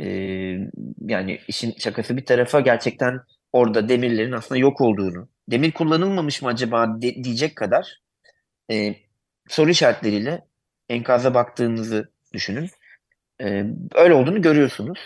Ee, 0.00 0.58
yani 1.00 1.40
işin 1.48 1.74
şakası 1.78 2.16
bir 2.16 2.24
tarafa 2.26 2.60
gerçekten 2.60 3.20
orada 3.52 3.88
demirlerin 3.88 4.32
aslında 4.32 4.58
yok 4.58 4.80
olduğunu, 4.80 5.28
demir 5.50 5.72
kullanılmamış 5.72 6.42
mı 6.42 6.48
acaba 6.48 7.02
de, 7.02 7.24
diyecek 7.24 7.56
kadar 7.56 8.00
e, 8.70 8.94
soru 9.48 9.70
işaretleriyle 9.70 10.44
enkaza 10.88 11.34
baktığınızı 11.34 12.10
düşünün. 12.32 12.70
E, 13.40 13.64
öyle 13.94 14.14
olduğunu 14.14 14.42
görüyorsunuz. 14.42 14.98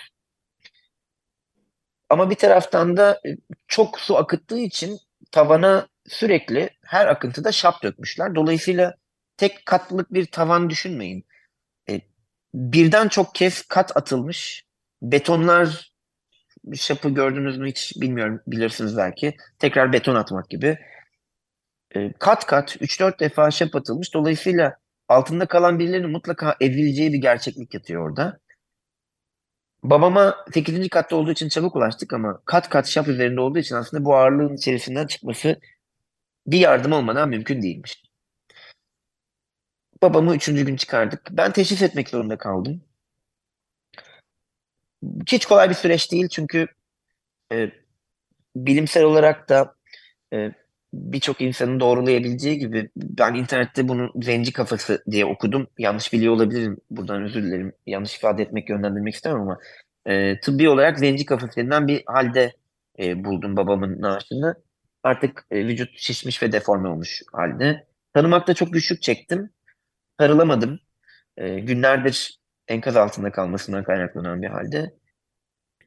Ama 2.11 2.31
bir 2.31 2.35
taraftan 2.35 2.97
da 2.97 3.21
e, 3.27 3.37
çok 3.69 4.01
su 4.01 4.17
akıttığı 4.17 4.59
için 4.59 4.99
tavana 5.31 5.89
sürekli 6.07 6.71
her 6.85 7.07
akıntıda 7.07 7.53
şap 7.53 7.83
dökmüşler. 7.83 8.35
Dolayısıyla 8.35 8.95
tek 9.43 9.67
katlık 9.67 10.15
bir 10.15 10.27
tavan 10.27 10.71
düşünmeyin. 10.71 11.25
E, 11.91 12.01
birden 12.55 13.09
çok 13.09 13.35
kez 13.35 13.63
kat 13.63 13.97
atılmış. 13.97 14.65
Betonlar 15.03 15.93
şapı 16.75 17.11
gördünüz 17.11 17.59
mü 17.59 17.69
hiç 17.69 17.93
bilmiyorum 17.97 18.41
bilirsiniz 18.47 18.97
belki. 18.97 19.37
Tekrar 19.59 19.93
beton 19.93 20.15
atmak 20.15 20.51
gibi. 20.51 20.79
E, 21.97 22.13
kat 22.13 22.47
kat 22.47 22.77
3-4 22.77 23.21
defa 23.21 23.51
şap 23.51 23.77
atılmış. 23.77 24.15
Dolayısıyla 24.15 24.77
altında 25.09 25.47
kalan 25.47 25.79
birilerinin 25.79 26.11
mutlaka 26.11 26.57
ezileceği 26.61 27.13
bir 27.13 27.19
gerçeklik 27.19 27.75
yatıyor 27.75 28.11
orada. 28.11 28.39
Babama 29.83 30.37
8. 30.55 30.89
katta 30.89 31.17
olduğu 31.17 31.33
için 31.33 31.49
çabuk 31.49 31.77
ulaştık 31.77 32.13
ama 32.13 32.43
kat 32.45 32.69
kat 32.69 32.89
şap 32.89 33.09
üzerinde 33.09 33.41
olduğu 33.41 33.59
için 33.59 33.75
aslında 33.75 34.05
bu 34.05 34.17
ağırlığın 34.17 34.55
içerisinden 34.57 35.07
çıkması 35.07 35.61
bir 36.47 36.59
yardım 36.59 36.93
olmadan 36.93 37.29
mümkün 37.29 37.63
değilmiş. 37.63 38.12
Babamı 40.03 40.35
üçüncü 40.35 40.67
gün 40.67 40.77
çıkardık. 40.77 41.29
Ben 41.31 41.53
teşhis 41.53 41.83
etmek 41.83 42.09
zorunda 42.09 42.39
kaldım. 42.39 42.83
Hiç 45.27 45.47
kolay 45.47 45.71
bir 45.71 45.75
süreç 45.75 46.13
değil 46.13 46.29
çünkü 46.29 46.67
e, 47.53 47.71
bilimsel 48.57 49.05
olarak 49.05 49.49
da 49.49 49.75
e, 50.33 50.53
birçok 50.95 51.41
insanın 51.41 51.81
doğrulayabileceği 51.81 52.59
gibi 52.59 52.91
ben 52.97 53.35
internette 53.35 53.89
bunu 53.89 54.13
zenci 54.23 54.53
kafası 54.53 55.05
diye 55.11 55.25
okudum. 55.25 55.67
Yanlış 55.79 56.13
biliyor 56.13 56.35
olabilirim. 56.35 56.79
Buradan 56.91 57.23
özür 57.23 57.43
dilerim. 57.43 57.73
Yanlış 57.87 58.17
ifade 58.17 58.43
etmek, 58.43 58.71
yönlendirmek 58.71 59.15
istemem 59.15 59.41
ama 59.41 59.59
e, 60.07 60.41
tıbbi 60.41 60.69
olarak 60.69 60.99
zenci 60.99 61.27
kafası 61.27 61.57
denilen 61.57 61.89
bir 61.89 62.03
halde 62.07 62.53
e, 62.99 63.25
buldum 63.25 63.57
babamın 63.57 64.01
naaşını. 64.01 64.55
Artık 65.03 65.47
e, 65.51 65.67
vücut 65.67 65.99
şişmiş 65.99 66.43
ve 66.43 66.53
deforme 66.53 66.89
olmuş 66.89 67.23
halde. 67.33 67.87
Tanımakta 68.15 68.55
çok 68.55 68.73
güçlük 68.73 69.03
çektim. 69.03 69.51
Sarılamadım. 70.23 70.81
E, 71.37 71.61
günlerdir 71.61 72.41
enkaz 72.69 72.97
altında 72.97 73.33
kalmasından 73.33 73.85
kaynaklanan 73.85 74.43
bir 74.43 74.47
halde. 74.47 74.95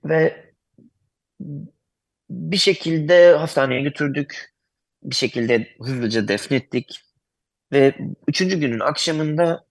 Ve 0.06 0.52
bir 2.30 2.58
şekilde 2.58 3.34
hastaneye 3.34 3.82
götürdük 3.82 4.54
bir 5.04 5.16
şekilde 5.16 5.68
hızlıca 5.82 6.28
defnettik. 6.28 7.02
Ve 7.74 7.96
üçüncü 8.28 8.60
günün 8.60 8.80
akşamında 8.80 9.66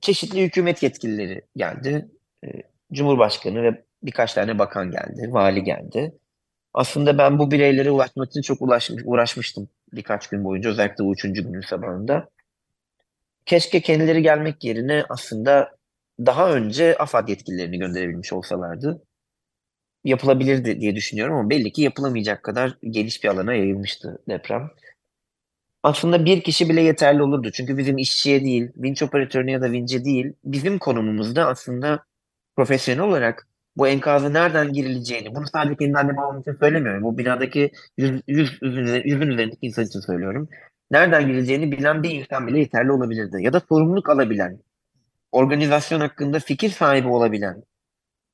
çeşitli 0.00 0.44
hükümet 0.44 0.82
yetkilileri 0.82 1.42
geldi. 1.56 2.08
Ee, 2.44 2.48
Cumhurbaşkanı 2.92 3.62
ve 3.62 3.84
birkaç 4.02 4.34
tane 4.34 4.58
bakan 4.58 4.90
geldi, 4.90 5.28
vali 5.32 5.64
geldi. 5.64 6.18
Aslında 6.74 7.18
ben 7.18 7.38
bu 7.38 7.50
bireylere 7.50 7.90
ulaşmak 7.90 8.30
için 8.30 8.42
çok 8.42 8.62
ulaşmış, 8.62 9.02
uğraşmıştım 9.06 9.68
birkaç 9.92 10.28
gün 10.28 10.44
boyunca 10.44 10.70
özellikle 10.70 11.04
bu 11.04 11.12
üçüncü 11.12 11.42
günün 11.42 11.60
sabahında. 11.60 12.28
Keşke 13.48 13.80
kendileri 13.80 14.22
gelmek 14.22 14.64
yerine 14.64 15.04
aslında 15.08 15.76
daha 16.26 16.52
önce 16.52 16.96
AFAD 16.98 17.28
yetkililerini 17.28 17.78
gönderebilmiş 17.78 18.32
olsalardı 18.32 19.02
yapılabilirdi 20.04 20.80
diye 20.80 20.94
düşünüyorum 20.96 21.36
ama 21.36 21.50
belli 21.50 21.72
ki 21.72 21.82
yapılamayacak 21.82 22.42
kadar 22.42 22.78
geniş 22.82 23.24
bir 23.24 23.28
alana 23.28 23.54
yayılmıştı 23.54 24.18
deprem. 24.28 24.70
Aslında 25.82 26.24
bir 26.24 26.42
kişi 26.42 26.68
bile 26.68 26.82
yeterli 26.82 27.22
olurdu. 27.22 27.50
Çünkü 27.52 27.78
bizim 27.78 27.98
işçiye 27.98 28.44
değil, 28.44 28.68
vinç 28.76 29.02
operatörüne 29.02 29.52
ya 29.52 29.62
da 29.62 29.72
vince 29.72 30.04
değil, 30.04 30.32
bizim 30.44 30.78
konumumuzda 30.78 31.46
aslında 31.46 32.04
profesyonel 32.56 33.02
olarak 33.02 33.48
bu 33.76 33.88
enkazı 33.88 34.32
nereden 34.32 34.72
girileceğini, 34.72 35.34
bunu 35.34 35.46
sadece 35.52 35.76
kendi 35.76 36.16
babam 36.16 36.40
için 36.40 36.56
söylemiyorum. 36.60 37.02
Bu 37.02 37.18
binadaki 37.18 37.70
yüz, 37.98 38.22
yüz, 38.26 38.58
yüzün, 38.62 39.02
yüzün 39.04 39.28
üzerindeki 39.28 39.66
insan 39.66 39.84
için 39.84 40.00
söylüyorum. 40.00 40.48
Nereden 40.90 41.26
girileceğini 41.26 41.72
bilen 41.72 42.02
bir 42.02 42.10
insan 42.10 42.46
bile 42.46 42.58
yeterli 42.58 42.92
olabilirdi. 42.92 43.36
Ya 43.40 43.52
da 43.52 43.60
sorumluluk 43.60 44.08
alabilen, 44.10 44.60
organizasyon 45.32 46.00
hakkında 46.00 46.40
fikir 46.40 46.70
sahibi 46.70 47.08
olabilen, 47.08 47.62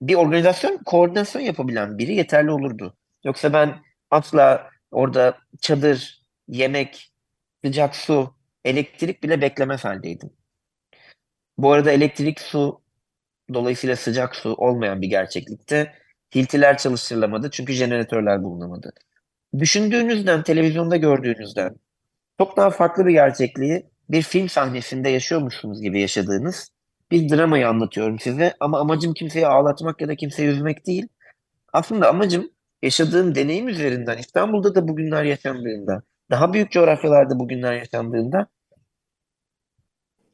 bir 0.02 0.14
organizasyon 0.14 0.78
koordinasyon 0.86 1.42
yapabilen 1.42 1.98
biri 1.98 2.14
yeterli 2.14 2.50
olurdu. 2.50 2.96
Yoksa 3.24 3.52
ben 3.52 3.82
asla 4.10 4.70
orada 4.90 5.38
çadır, 5.60 6.22
yemek, 6.48 7.12
sıcak 7.64 7.96
su, 7.96 8.34
elektrik 8.64 9.22
bile 9.22 9.40
beklemez 9.40 9.84
haldeydim. 9.84 10.30
Bu 11.58 11.72
arada 11.72 11.92
elektrik, 11.92 12.40
su, 12.40 12.80
dolayısıyla 13.54 13.96
sıcak 13.96 14.36
su 14.36 14.54
olmayan 14.54 15.02
bir 15.02 15.08
gerçeklikte 15.08 15.94
hiltiler 16.34 16.78
çalıştırılamadı 16.78 17.50
çünkü 17.50 17.72
jeneratörler 17.72 18.42
bulunamadı. 18.42 18.92
Düşündüğünüzden, 19.58 20.42
televizyonda 20.42 20.96
gördüğünüzden 20.96 21.76
çok 22.38 22.56
daha 22.56 22.70
farklı 22.70 23.06
bir 23.06 23.12
gerçekliği 23.12 23.90
bir 24.08 24.22
film 24.22 24.48
sahnesinde 24.48 25.08
yaşıyormuşsunuz 25.08 25.82
gibi 25.82 26.00
yaşadığınız 26.00 26.74
bir 27.10 27.28
dramayı 27.28 27.68
anlatıyorum 27.68 28.18
size. 28.18 28.54
Ama 28.60 28.80
amacım 28.80 29.14
kimseyi 29.14 29.46
ağlatmak 29.46 30.00
ya 30.00 30.08
da 30.08 30.16
kimseyi 30.16 30.48
üzmek 30.48 30.86
değil. 30.86 31.08
Aslında 31.72 32.08
amacım 32.08 32.50
yaşadığım 32.82 33.34
deneyim 33.34 33.68
üzerinden 33.68 34.18
İstanbul'da 34.18 34.74
da 34.74 34.88
bugünler 34.88 35.24
yaşandığında, 35.24 36.02
daha 36.30 36.52
büyük 36.52 36.72
coğrafyalarda 36.72 37.38
bugünler 37.38 37.72
yaşandığında 37.74 38.46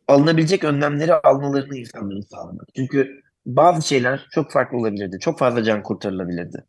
alınabilecek 0.09 0.64
önlemleri 0.64 1.14
almalarını 1.14 1.76
insanların 1.76 2.21
sağlamak. 2.21 2.69
Çünkü 2.76 3.23
bazı 3.47 3.88
şeyler 3.88 4.26
çok 4.30 4.52
farklı 4.52 4.78
olabilirdi. 4.78 5.19
Çok 5.21 5.38
fazla 5.38 5.62
can 5.62 5.83
kurtarılabilirdi. 5.83 6.64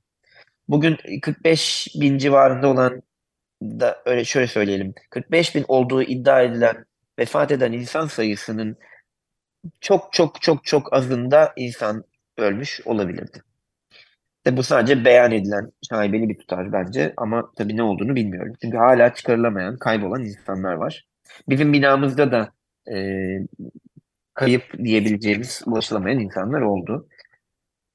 Bugün 0.68 0.98
45 1.22 1.88
bin 2.02 2.18
civarında 2.18 2.68
olan 2.68 3.02
da 3.62 4.02
öyle 4.06 4.26
şöyle 4.26 4.48
söyleyelim. 4.48 4.94
45 5.10 5.56
bin 5.56 5.66
olduğu 5.68 6.04
iddia 6.04 6.42
edilen 6.42 6.86
vefat 7.20 7.52
eden 7.52 7.72
insan 7.72 8.08
sayısının 8.08 8.78
çok 9.82 10.14
çok 10.14 10.42
çok 10.42 10.66
çok 10.66 10.94
azında 10.94 11.54
insan 11.58 12.04
ölmüş 12.38 12.82
olabilirdi. 12.86 13.44
De 14.46 14.58
bu 14.58 14.64
sadece 14.64 15.06
beyan 15.06 15.32
edilen 15.32 15.72
şaibeli 15.90 16.30
bir 16.30 16.38
tutar 16.38 16.74
bence 16.74 17.14
ama 17.18 17.52
tabii 17.58 17.78
ne 17.78 17.84
olduğunu 17.84 18.16
bilmiyorum. 18.16 18.54
Çünkü 18.62 18.78
hala 18.78 19.14
çıkarılamayan, 19.14 19.78
kaybolan 19.78 20.24
insanlar 20.24 20.74
var. 20.74 21.06
Bizim 21.50 21.74
binamızda 21.74 22.32
da 22.32 22.54
e, 22.94 22.98
kayıp 24.34 24.78
diyebileceğimiz 24.84 25.62
ulaşılamayan 25.66 26.20
insanlar 26.20 26.62
oldu. 26.62 27.08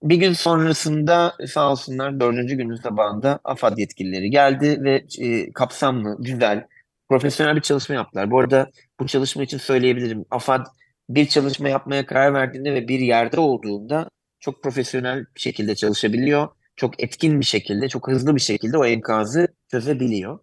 Bir 0.06 0.16
gün 0.16 0.32
sonrasında 0.32 1.34
sağ 1.46 1.70
olsunlar 1.70 2.20
dördüncü 2.20 2.56
günün 2.56 2.76
sabahında 2.76 3.40
AFAD 3.44 3.78
yetkilileri 3.78 4.30
geldi 4.30 4.84
ve 4.84 5.04
e, 5.18 5.52
kapsamlı, 5.52 6.16
güzel, 6.20 6.66
profesyonel 7.08 7.56
bir 7.56 7.60
çalışma 7.60 7.94
yaptılar. 7.94 8.30
Bu 8.30 8.40
arada 8.40 8.70
bu 9.00 9.06
çalışma 9.06 9.42
için 9.42 9.58
söyleyebilirim. 9.58 10.24
AFAD 10.30 10.66
bir 11.08 11.28
çalışma 11.28 11.68
yapmaya 11.68 12.06
karar 12.06 12.34
verdiğinde 12.34 12.74
ve 12.74 12.88
bir 12.88 12.98
yerde 12.98 13.40
olduğunda 13.40 14.10
çok 14.40 14.62
profesyonel 14.62 15.26
bir 15.36 15.40
şekilde 15.40 15.74
çalışabiliyor. 15.74 16.48
Çok 16.76 17.02
etkin 17.02 17.40
bir 17.40 17.44
şekilde, 17.44 17.88
çok 17.88 18.08
hızlı 18.08 18.34
bir 18.36 18.40
şekilde 18.40 18.78
o 18.78 18.84
enkazı 18.84 19.48
çözebiliyor. 19.70 20.38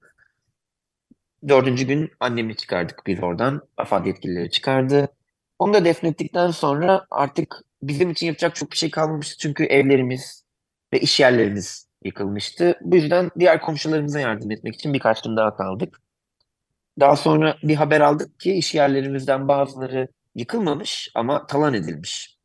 Dördüncü 1.47 1.87
gün 1.87 2.11
annemi 2.19 2.55
çıkardık 2.55 3.01
biz 3.07 3.23
oradan. 3.23 3.61
AFAD 3.77 4.05
yetkilileri 4.05 4.49
çıkardı. 4.49 5.07
Onu 5.59 5.73
da 5.73 5.85
defnettikten 5.85 6.51
sonra 6.51 7.05
artık 7.11 7.61
bizim 7.87 8.11
için 8.11 8.27
yapacak 8.27 8.55
çok 8.55 8.71
bir 8.71 8.77
şey 8.77 8.91
kalmamıştı. 8.91 9.35
Çünkü 9.39 9.63
evlerimiz 9.63 10.45
ve 10.93 10.99
iş 10.99 11.19
yerlerimiz 11.19 11.87
yıkılmıştı. 12.03 12.79
Bu 12.81 12.95
yüzden 12.95 13.31
diğer 13.39 13.61
komşularımıza 13.61 14.19
yardım 14.19 14.51
etmek 14.51 14.75
için 14.75 14.93
birkaç 14.93 15.21
gün 15.21 15.37
daha 15.37 15.55
kaldık. 15.55 16.01
Daha 16.99 17.15
sonra 17.15 17.57
bir 17.63 17.75
haber 17.75 18.01
aldık 18.01 18.39
ki 18.39 18.53
iş 18.53 18.75
yerlerimizden 18.75 19.47
bazıları 19.47 20.07
yıkılmamış 20.35 21.11
ama 21.15 21.45
talan 21.47 21.73
edilmiş. 21.73 22.37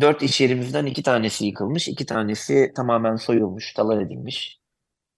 Dört 0.00 0.22
iş 0.22 0.40
yerimizden 0.40 0.86
iki 0.86 1.02
tanesi 1.02 1.46
yıkılmış, 1.46 1.88
iki 1.88 2.06
tanesi 2.06 2.72
tamamen 2.76 3.16
soyulmuş, 3.16 3.74
talan 3.74 4.00
edilmiş. 4.00 4.58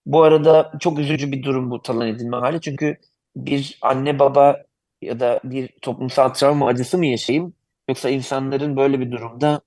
Bu 0.05 0.23
arada 0.23 0.71
çok 0.79 0.99
üzücü 0.99 1.31
bir 1.31 1.43
durum 1.43 1.71
bu 1.71 1.81
talan 1.81 2.07
edilme 2.07 2.37
hali. 2.37 2.61
Çünkü 2.61 2.97
bir 3.35 3.77
anne 3.81 4.19
baba 4.19 4.63
ya 5.01 5.19
da 5.19 5.39
bir 5.43 5.69
toplumsal 5.81 6.29
travma 6.29 6.67
acısı 6.67 6.97
mı 6.97 7.05
yaşayayım? 7.05 7.53
Yoksa 7.89 8.09
insanların 8.09 8.77
böyle 8.77 8.99
bir 8.99 9.11
durumda 9.11 9.61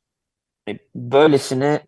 e, 0.69 0.79
böylesine 0.95 1.83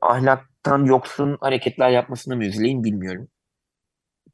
ahlaktan 0.00 0.84
yoksun 0.84 1.36
hareketler 1.40 1.90
yapmasına 1.90 2.36
mı 2.36 2.44
üzüleyim 2.44 2.84
bilmiyorum. 2.84 3.28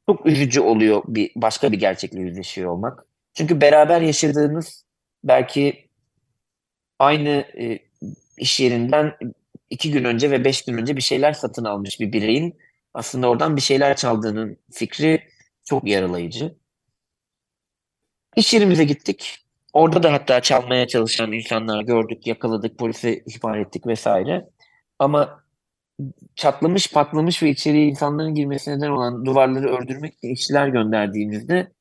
Çok 0.07 0.27
üzücü 0.27 0.61
oluyor 0.61 1.03
bir 1.07 1.33
başka 1.37 1.73
bir 1.73 1.79
gerçekle 1.81 2.21
yüzleşiyor 2.21 2.71
olmak. 2.71 3.07
Çünkü 3.35 3.61
beraber 3.61 4.01
yaşadığınız 4.01 4.85
belki 5.25 5.89
aynı 6.99 7.29
e, 7.29 7.79
iş 8.39 8.61
yerinden 8.61 9.17
iki 9.71 9.91
gün 9.93 10.05
önce 10.05 10.31
ve 10.31 10.45
beş 10.45 10.65
gün 10.65 10.79
önce 10.79 10.97
bir 10.97 11.03
şeyler 11.03 11.33
satın 11.33 11.65
almış 11.65 12.01
bir 12.01 12.13
bireyin 12.13 12.59
aslında 12.95 13.31
oradan 13.31 13.57
bir 13.57 13.61
şeyler 13.61 13.97
çaldığının 13.97 14.57
fikri 14.73 15.29
çok 15.65 15.89
yaralayıcı. 15.89 16.57
İş 18.37 18.55
yerimize 18.55 18.85
gittik. 18.85 19.42
Orada 19.73 20.03
da 20.03 20.13
hatta 20.13 20.41
çalmaya 20.41 20.87
çalışan 20.87 21.33
insanlar 21.33 21.83
gördük, 21.83 22.27
yakaladık, 22.27 22.79
polise 22.79 23.23
ihbar 23.27 23.59
ettik 23.59 23.87
vesaire. 23.87 24.49
Ama 24.99 25.43
çatlamış, 26.37 26.93
patlamış 26.93 27.43
ve 27.43 27.51
içeriye 27.51 27.87
insanların 27.87 28.35
girmesine 28.35 28.77
neden 28.77 28.91
olan 28.91 29.25
duvarları 29.27 29.69
ördürmek 29.69 30.15
için 30.15 30.29
işçiler 30.29 30.69
gönderdiğimizde 30.69 31.73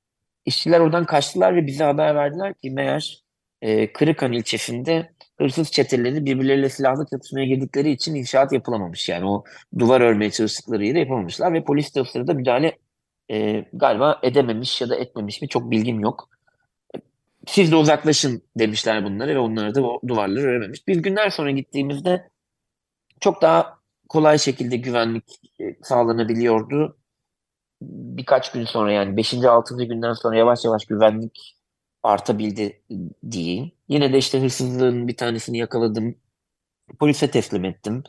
işçiler 0.46 0.80
oradan 0.80 1.06
kaçtılar 1.06 1.56
ve 1.56 1.68
bize 1.68 1.84
haber 1.84 2.16
verdiler 2.16 2.54
ki 2.54 2.72
meğer 2.72 3.24
e, 3.62 3.94
Kırıkhan 3.94 4.32
ilçesinde 4.32 5.12
hırsız 5.38 5.72
çeteleri 5.72 6.26
birbirleriyle 6.26 6.70
silahlı 6.70 7.06
çatışmaya 7.06 7.46
girdikleri 7.46 7.92
için 7.92 8.16
inşaat 8.16 8.54
yapılamamış. 8.54 9.10
Yani 9.10 9.30
o 9.30 9.44
duvar 9.80 10.02
örmeye 10.02 10.32
çalıştıkları 10.32 10.86
yeri 10.86 11.00
yapamamışlar 11.00 11.54
ve 11.54 11.64
polis 11.64 11.96
de 11.96 12.02
o 12.02 12.04
sırada 12.04 12.34
müdahale 12.34 12.78
e, 13.32 13.66
galiba 13.74 14.20
edememiş 14.24 14.82
ya 14.82 14.90
da 14.90 14.96
etmemiş 14.96 15.42
mi 15.42 15.48
çok 15.48 15.72
bilgim 15.72 16.00
yok. 16.00 16.30
Siz 17.48 17.72
de 17.72 17.76
uzaklaşın 17.76 18.44
demişler 18.60 19.04
bunları 19.06 19.36
ve 19.36 19.40
onlar 19.40 19.76
da 19.76 19.84
o 19.84 20.02
duvarları 20.08 20.46
örememiş. 20.46 20.88
Biz 20.88 21.02
günler 21.02 21.30
sonra 21.30 21.52
gittiğimizde 21.52 22.30
çok 23.20 23.42
daha 23.42 23.80
kolay 24.10 24.38
şekilde 24.38 24.78
güvenlik 24.78 25.40
e, 25.62 25.64
sağlanabiliyordu. 25.84 26.98
Birkaç 27.82 28.52
gün 28.52 28.66
sonra 28.66 28.92
yani 28.92 29.18
5. 29.18 29.34
6. 29.34 29.84
günden 29.86 30.14
sonra 30.14 30.38
yavaş 30.38 30.66
yavaş 30.66 30.86
güvenlik 30.86 31.58
artabildi 32.04 32.82
diyeyim. 33.32 33.72
Yine 33.88 34.14
de 34.14 34.18
işte 34.18 34.42
hırsızlığın 34.42 35.08
bir 35.08 35.18
tanesini 35.18 35.58
yakaladım. 35.58 36.16
Polise 37.00 37.32
teslim 37.32 37.66
ettim. 37.66 38.04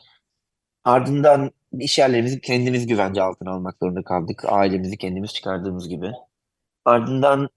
Ardından 0.83 1.51
iş 1.79 1.99
yerlerimizi 1.99 2.41
kendimiz 2.41 2.87
güvence 2.87 3.21
altına 3.21 3.51
almak 3.51 3.77
zorunda 3.79 4.03
kaldık. 4.03 4.45
Ailemizi 4.45 4.97
kendimiz 4.97 5.33
çıkardığımız 5.33 5.89
gibi. 5.89 6.11
Ardından 6.85 7.49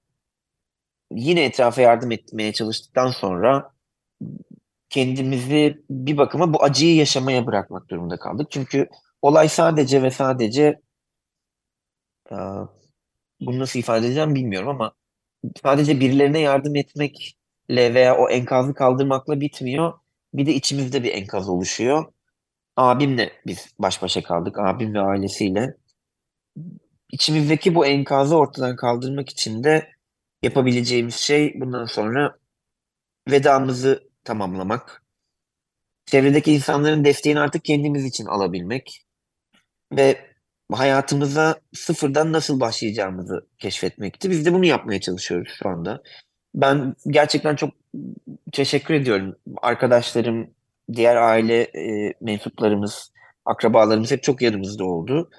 yine 1.11 1.45
etrafa 1.45 1.83
yardım 1.83 2.13
etmeye 2.13 2.53
çalıştıktan 2.53 3.11
sonra 3.11 3.73
kendimizi 4.89 5.85
bir 5.91 6.17
bakıma 6.17 6.55
bu 6.55 6.63
acıyı 6.63 6.97
yaşamaya 6.97 7.47
bırakmak 7.47 7.89
durumunda 7.89 8.19
kaldık. 8.19 8.51
Çünkü 8.51 8.89
olay 9.23 9.49
sadece 9.49 10.03
ve 10.03 10.11
sadece 10.11 10.81
bunu 13.41 13.59
nasıl 13.59 13.79
ifade 13.79 14.07
edeceğim 14.07 14.35
bilmiyorum 14.35 14.69
ama 14.69 14.93
sadece 15.63 16.01
birilerine 16.01 16.41
yardım 16.41 16.77
etmekle 16.77 17.95
veya 17.95 18.17
o 18.17 18.29
enkazı 18.31 18.75
kaldırmakla 18.75 19.41
bitmiyor. 19.41 19.93
Bir 20.35 20.47
de 20.47 20.55
içimizde 20.55 21.03
bir 21.03 21.15
enkaz 21.15 21.49
oluşuyor. 21.49 22.13
Abimle 22.77 23.33
biz 23.47 23.75
baş 23.79 24.03
başa 24.03 24.23
kaldık. 24.23 24.59
Abim 24.59 24.95
ve 24.95 25.01
ailesiyle. 25.01 25.77
İçimizdeki 27.13 27.75
bu 27.75 27.87
enkazı 27.87 28.37
ortadan 28.37 28.77
kaldırmak 28.77 29.29
için 29.29 29.65
de 29.65 29.96
yapabileceğimiz 30.47 31.15
şey 31.15 31.61
bundan 31.61 31.85
sonra 31.85 32.39
vedamızı 33.31 34.11
tamamlamak. 34.25 35.03
Çevredeki 36.07 36.53
insanların 36.53 37.05
desteğini 37.05 37.41
artık 37.41 37.65
kendimiz 37.65 38.05
için 38.05 38.27
alabilmek. 38.27 39.03
Ve 39.93 40.31
hayatımıza 40.73 41.61
sıfırdan 41.75 42.33
nasıl 42.33 42.61
başlayacağımızı 42.61 43.47
keşfetmekti. 43.59 44.31
Biz 44.31 44.47
de 44.47 44.53
bunu 44.53 44.65
yapmaya 44.65 45.01
çalışıyoruz 45.01 45.53
şu 45.63 45.69
anda. 45.69 46.03
Ben 46.55 46.95
gerçekten 47.07 47.57
çok 47.57 47.71
teşekkür 48.53 48.95
ediyorum. 48.95 49.37
Arkadaşlarım, 49.63 50.51
diğer 50.93 51.17
aile 51.17 51.63
e, 51.63 52.15
mensuplarımız, 52.21 53.13
akrabalarımız 53.45 54.11
hep 54.11 54.23
çok 54.23 54.43
yanımızda 54.43 54.85
oldu. 54.85 55.31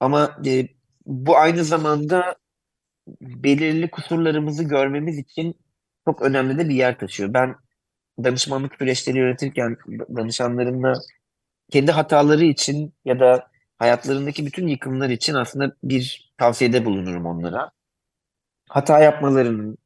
Ama 0.00 0.42
e, 0.46 0.68
bu 1.06 1.36
aynı 1.36 1.64
zamanda 1.64 2.36
belirli 3.20 3.90
kusurlarımızı 3.90 4.64
görmemiz 4.64 5.18
için 5.18 5.54
çok 6.04 6.22
önemli 6.22 6.58
de 6.58 6.68
bir 6.68 6.74
yer 6.74 6.98
taşıyor. 6.98 7.34
Ben 7.34 7.56
danışmanlık 8.24 8.74
süreçleri 8.78 9.18
yönetirken 9.18 9.76
danışanlarımla 10.16 10.94
kendi 11.70 11.92
hataları 11.92 12.44
için 12.44 12.94
ya 13.04 13.20
da 13.20 13.50
hayatlarındaki 13.78 14.46
bütün 14.46 14.66
yıkımlar 14.66 15.10
için 15.10 15.34
aslında 15.34 15.76
bir 15.84 16.32
tavsiyede 16.38 16.84
bulunurum 16.84 17.26
onlara. 17.26 17.70
Hata 18.68 19.00
yapmalarının, 19.00 19.78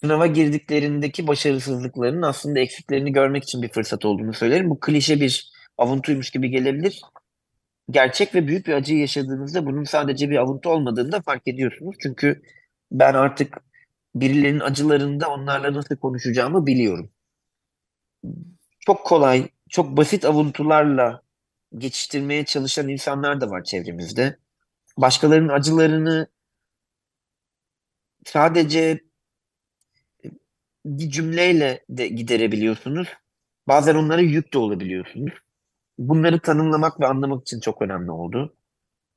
sınava 0.00 0.26
girdiklerindeki 0.26 1.26
başarısızlıklarının 1.26 2.22
aslında 2.22 2.60
eksiklerini 2.60 3.12
görmek 3.12 3.44
için 3.44 3.62
bir 3.62 3.68
fırsat 3.68 4.04
olduğunu 4.04 4.34
söylerim. 4.34 4.70
Bu 4.70 4.80
klişe 4.80 5.20
bir 5.20 5.52
avuntuymuş 5.78 6.30
gibi 6.30 6.50
gelebilir. 6.50 7.00
Gerçek 7.90 8.34
ve 8.34 8.46
büyük 8.46 8.66
bir 8.66 8.72
acıyı 8.72 9.00
yaşadığınızda 9.00 9.66
bunun 9.66 9.84
sadece 9.84 10.30
bir 10.30 10.36
avuntu 10.36 10.70
olmadığını 10.70 11.12
da 11.12 11.20
fark 11.20 11.48
ediyorsunuz. 11.48 11.96
Çünkü 12.02 12.42
ben 12.92 13.14
artık 13.14 13.58
birilerinin 14.14 14.60
acılarında 14.60 15.30
onlarla 15.30 15.74
nasıl 15.74 15.96
konuşacağımı 15.96 16.66
biliyorum. 16.66 17.10
Çok 18.80 19.06
kolay, 19.06 19.48
çok 19.68 19.96
basit 19.96 20.24
avuntularla 20.24 21.22
geçiştirmeye 21.78 22.44
çalışan 22.44 22.88
insanlar 22.88 23.40
da 23.40 23.50
var 23.50 23.64
çevremizde. 23.64 24.38
Başkalarının 24.98 25.48
acılarını 25.48 26.26
sadece 28.26 29.00
bir 30.86 31.10
cümleyle 31.10 31.84
de 31.88 32.08
giderebiliyorsunuz. 32.08 33.08
Bazen 33.68 33.94
onlara 33.94 34.20
yük 34.20 34.52
de 34.52 34.58
olabiliyorsunuz. 34.58 35.32
Bunları 36.00 36.40
tanımlamak 36.40 37.00
ve 37.00 37.06
anlamak 37.06 37.42
için 37.42 37.60
çok 37.60 37.82
önemli 37.82 38.10
oldu. 38.10 38.54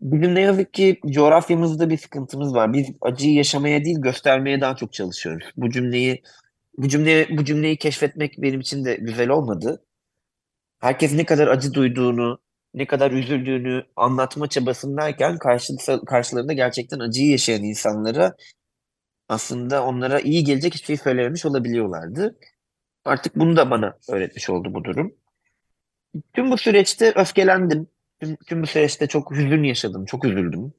Bugün 0.02 0.36
ne 0.36 0.42
yazık 0.42 0.74
ki 0.74 1.00
coğrafyamızda 1.06 1.90
bir 1.90 1.98
sıkıntımız 1.98 2.54
var. 2.54 2.74
Biz 2.74 2.88
acıyı 3.02 3.34
yaşamaya 3.34 3.86
değil 3.86 3.98
göstermeye 4.02 4.62
daha 4.62 4.76
çok 4.76 4.94
çalışıyoruz. 4.94 5.52
Bu 5.58 5.70
cümleyi 5.70 6.24
bu 6.78 6.88
cümleyi 6.88 7.28
bu 7.38 7.46
cümleyi 7.46 7.78
keşfetmek 7.78 8.42
benim 8.42 8.60
için 8.60 8.86
de 8.86 8.96
güzel 8.96 9.30
olmadı. 9.30 9.86
Herkes 10.80 11.14
ne 11.14 11.26
kadar 11.26 11.48
acı 11.48 11.74
duyduğunu, 11.74 12.40
ne 12.74 12.88
kadar 12.88 13.12
üzüldüğünü 13.12 13.84
anlatma 13.96 14.48
çabasındayken 14.50 15.38
karşı, 15.38 15.74
karşılarında 16.06 16.54
gerçekten 16.54 17.00
acıyı 17.00 17.32
yaşayan 17.32 17.64
insanlara 17.64 18.36
aslında 19.30 19.86
onlara 19.86 20.20
iyi 20.20 20.44
gelecek 20.44 20.74
hiçbir 20.74 20.88
şey 20.88 20.98
söylememiş 20.98 21.46
olabiliyorlardı. 21.46 22.38
Artık 23.06 23.36
bunu 23.36 23.56
da 23.56 23.72
bana 23.72 23.98
öğretmiş 24.10 24.50
oldu 24.50 24.74
bu 24.74 24.84
durum. 24.84 25.23
Tüm 26.34 26.52
bu 26.52 26.58
süreçte 26.58 27.14
öfkelendim. 27.16 27.88
Tüm, 28.22 28.36
tüm 28.36 28.62
bu 28.64 28.68
süreçte 28.68 29.08
çok 29.08 29.32
hüzün 29.32 29.64
yaşadım, 29.64 30.06
çok 30.06 30.26
üzüldüm. 30.26 30.74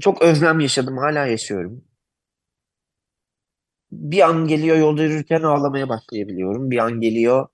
Çok 0.00 0.22
özlem 0.22 0.60
yaşadım, 0.60 0.98
hala 0.98 1.26
yaşıyorum. 1.26 1.84
Bir 3.92 4.20
an 4.28 4.46
geliyor 4.48 4.76
yolda 4.76 5.02
yürürken 5.02 5.42
ağlamaya 5.42 5.88
başlayabiliyorum. 5.88 6.70
Bir 6.70 6.78
an 6.78 7.00
geliyor 7.00 7.48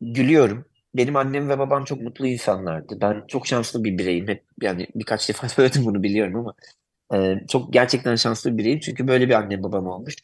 gülüyorum. 0.00 0.64
Benim 0.94 1.16
annem 1.16 1.48
ve 1.48 1.58
babam 1.58 1.84
çok 1.84 2.00
mutlu 2.00 2.26
insanlardı. 2.26 3.00
Ben 3.00 3.24
çok 3.28 3.46
şanslı 3.46 3.84
bir 3.84 3.98
bireyim. 3.98 4.28
Hep 4.28 4.44
yani 4.62 4.86
birkaç 4.94 5.28
defa 5.28 5.48
söyledim 5.48 5.84
bunu 5.84 6.02
biliyorum 6.02 6.36
ama 6.36 6.54
e, 7.14 7.46
çok 7.48 7.72
gerçekten 7.72 8.16
şanslı 8.16 8.52
bir 8.52 8.58
bireyim. 8.58 8.80
Çünkü 8.80 9.08
böyle 9.08 9.28
bir 9.28 9.34
annem 9.34 9.62
babam 9.62 9.86
olmuş. 9.86 10.16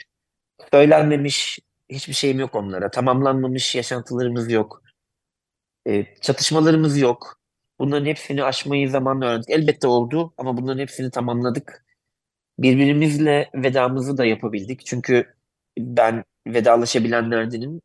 Söylenmemiş 0.73 1.59
hiçbir 1.91 2.13
şeyim 2.13 2.41
yok 2.41 2.55
onlara. 2.55 2.91
Tamamlanmamış 2.91 3.75
yaşantılarımız 3.75 4.51
yok. 4.51 4.83
E, 5.89 6.07
çatışmalarımız 6.21 6.99
yok. 6.99 7.41
Bunların 7.79 8.07
hepsini 8.07 8.45
aşmayı 8.45 8.91
zamanla 8.91 9.27
öğrendik. 9.27 9.51
Elbette 9.51 9.87
oldu 9.87 10.35
ama 10.39 10.57
bunların 10.57 10.79
hepsini 10.83 11.11
tamamladık. 11.11 11.85
Birbirimizle 12.59 13.51
vedamızı 13.55 14.19
da 14.19 14.25
yapabildik. 14.25 14.87
Çünkü 14.87 15.35
ben 15.79 16.25
vedalaşabilenlerdenim. 16.47 17.81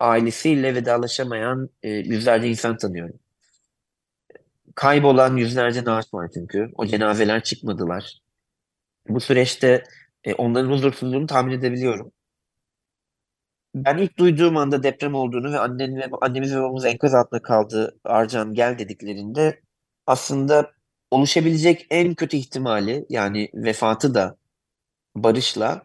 Ailesiyle 0.00 0.74
vedalaşamayan 0.74 1.70
e, 1.82 1.90
yüzlerce 1.90 2.48
insan 2.48 2.76
tanıyorum. 2.76 3.18
Kaybolan 4.74 5.36
yüzlerce 5.36 5.84
naaş 5.84 6.14
var 6.14 6.30
çünkü. 6.34 6.70
O 6.74 6.86
cenazeler 6.86 7.42
çıkmadılar. 7.42 8.20
Bu 9.08 9.20
süreçte 9.20 9.84
e, 10.24 10.34
onların 10.34 10.70
huzursuzluğunu 10.70 11.26
tahmin 11.26 11.52
edebiliyorum. 11.52 12.12
Ben 13.74 13.98
ilk 13.98 14.18
duyduğum 14.18 14.56
anda 14.56 14.82
deprem 14.82 15.14
olduğunu 15.14 15.52
ve 15.52 15.58
annen 15.58 15.96
ve 15.96 16.08
annemiz 16.20 16.54
ve 16.54 16.60
babamız 16.60 16.84
enkaz 16.84 17.14
altında 17.14 17.42
kaldı. 17.42 17.98
Arcan 18.04 18.54
gel 18.54 18.78
dediklerinde 18.78 19.60
aslında 20.06 20.72
oluşabilecek 21.10 21.86
en 21.90 22.14
kötü 22.14 22.36
ihtimali 22.36 23.06
yani 23.08 23.48
vefatı 23.54 24.14
da 24.14 24.36
barışla 25.16 25.82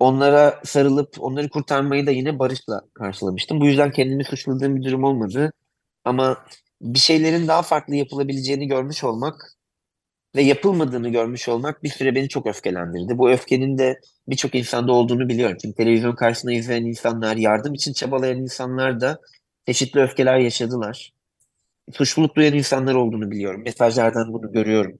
onlara 0.00 0.60
sarılıp 0.64 1.16
onları 1.20 1.48
kurtarmayı 1.48 2.06
da 2.06 2.10
yine 2.10 2.38
barışla 2.38 2.82
karşılamıştım. 2.94 3.60
Bu 3.60 3.66
yüzden 3.66 3.90
kendimi 3.92 4.24
suçladığım 4.24 4.76
bir 4.76 4.84
durum 4.84 5.04
olmadı. 5.04 5.52
Ama 6.04 6.44
bir 6.82 6.98
şeylerin 6.98 7.48
daha 7.48 7.62
farklı 7.62 7.96
yapılabileceğini 7.96 8.66
görmüş 8.68 9.04
olmak 9.04 9.54
ve 10.36 10.42
yapılmadığını 10.42 11.08
görmüş 11.08 11.48
olmak 11.48 11.82
bir 11.82 11.88
süre 11.88 12.14
beni 12.14 12.28
çok 12.28 12.46
öfkelendirdi. 12.46 13.18
Bu 13.18 13.30
öfkenin 13.30 13.78
de 13.78 14.00
birçok 14.28 14.54
insanda 14.54 14.92
olduğunu 14.92 15.28
biliyorum. 15.28 15.56
Çünkü 15.62 15.76
televizyon 15.76 16.14
karşısında 16.14 16.52
izleyen 16.52 16.84
insanlar, 16.84 17.36
yardım 17.36 17.74
için 17.74 17.92
çabalayan 17.92 18.38
insanlar 18.38 19.00
da 19.00 19.20
çeşitli 19.66 20.00
öfkeler 20.00 20.38
yaşadılar. 20.38 21.12
Suçluluk 21.92 22.36
duyan 22.36 22.54
insanlar 22.54 22.94
olduğunu 22.94 23.30
biliyorum. 23.30 23.62
Mesajlardan 23.64 24.32
bunu 24.32 24.52
görüyorum. 24.52 24.98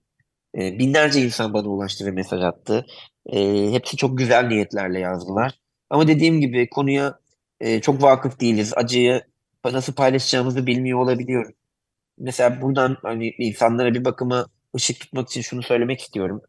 E, 0.57 0.79
binlerce 0.79 1.21
insan 1.21 1.53
bana 1.53 1.67
ulaştı 1.67 2.05
ve 2.05 2.11
mesaj 2.11 2.43
attı. 2.43 2.85
E, 3.25 3.71
hepsi 3.71 3.97
çok 3.97 4.17
güzel 4.17 4.47
niyetlerle 4.47 4.99
yazdılar. 4.99 5.59
Ama 5.89 6.07
dediğim 6.07 6.41
gibi 6.41 6.69
konuya 6.69 7.19
e, 7.59 7.81
çok 7.81 8.01
vakıf 8.01 8.39
değiliz. 8.39 8.73
Acıyı 8.75 9.21
nasıl 9.65 9.93
paylaşacağımızı 9.93 10.67
bilmiyor 10.67 10.99
olabiliyoruz. 10.99 11.55
Mesela 12.17 12.61
buradan 12.61 12.97
hani 13.03 13.29
insanlara 13.37 13.93
bir 13.93 14.05
bakıma 14.05 14.47
ışık 14.75 14.99
tutmak 14.99 15.29
için 15.29 15.41
şunu 15.41 15.63
söylemek 15.63 16.01
istiyorum. 16.01 16.41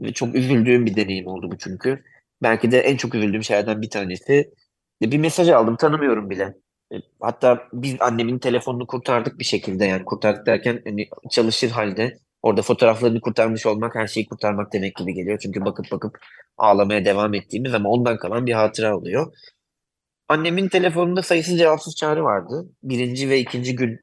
Ve 0.00 0.12
çok 0.12 0.34
üzüldüğüm 0.34 0.86
bir 0.86 0.96
deneyim 0.96 1.26
oldu 1.26 1.50
bu 1.50 1.58
çünkü. 1.58 2.02
Belki 2.42 2.70
de 2.70 2.80
en 2.80 2.96
çok 2.96 3.14
üzüldüğüm 3.14 3.44
şeylerden 3.44 3.82
bir 3.82 3.90
tanesi. 3.90 4.54
Bir 5.02 5.18
mesaj 5.18 5.48
aldım 5.48 5.76
tanımıyorum 5.76 6.30
bile. 6.30 6.54
E, 6.92 6.96
hatta 7.20 7.68
biz 7.72 7.96
annemin 8.00 8.38
telefonunu 8.38 8.86
kurtardık 8.86 9.38
bir 9.38 9.44
şekilde 9.44 9.84
yani 9.84 10.04
kurtardık 10.04 10.46
derken 10.46 10.82
hani 10.84 11.08
çalışır 11.30 11.70
halde 11.70 12.18
orada 12.42 12.62
fotoğraflarını 12.62 13.20
kurtarmış 13.20 13.66
olmak 13.66 13.94
her 13.94 14.06
şeyi 14.06 14.26
kurtarmak 14.26 14.72
demek 14.72 14.96
gibi 14.96 15.14
geliyor. 15.14 15.38
Çünkü 15.42 15.64
bakıp 15.64 15.90
bakıp 15.92 16.18
ağlamaya 16.58 17.04
devam 17.04 17.34
ettiğimiz 17.34 17.74
ama 17.74 17.88
ondan 17.88 18.18
kalan 18.18 18.46
bir 18.46 18.52
hatıra 18.52 18.96
oluyor. 18.96 19.32
Annemin 20.28 20.68
telefonunda 20.68 21.22
sayısız 21.22 21.58
cevapsız 21.58 21.96
çağrı 21.96 22.24
vardı. 22.24 22.68
Birinci 22.82 23.28
ve 23.28 23.38
ikinci 23.38 23.76
gün 23.76 24.00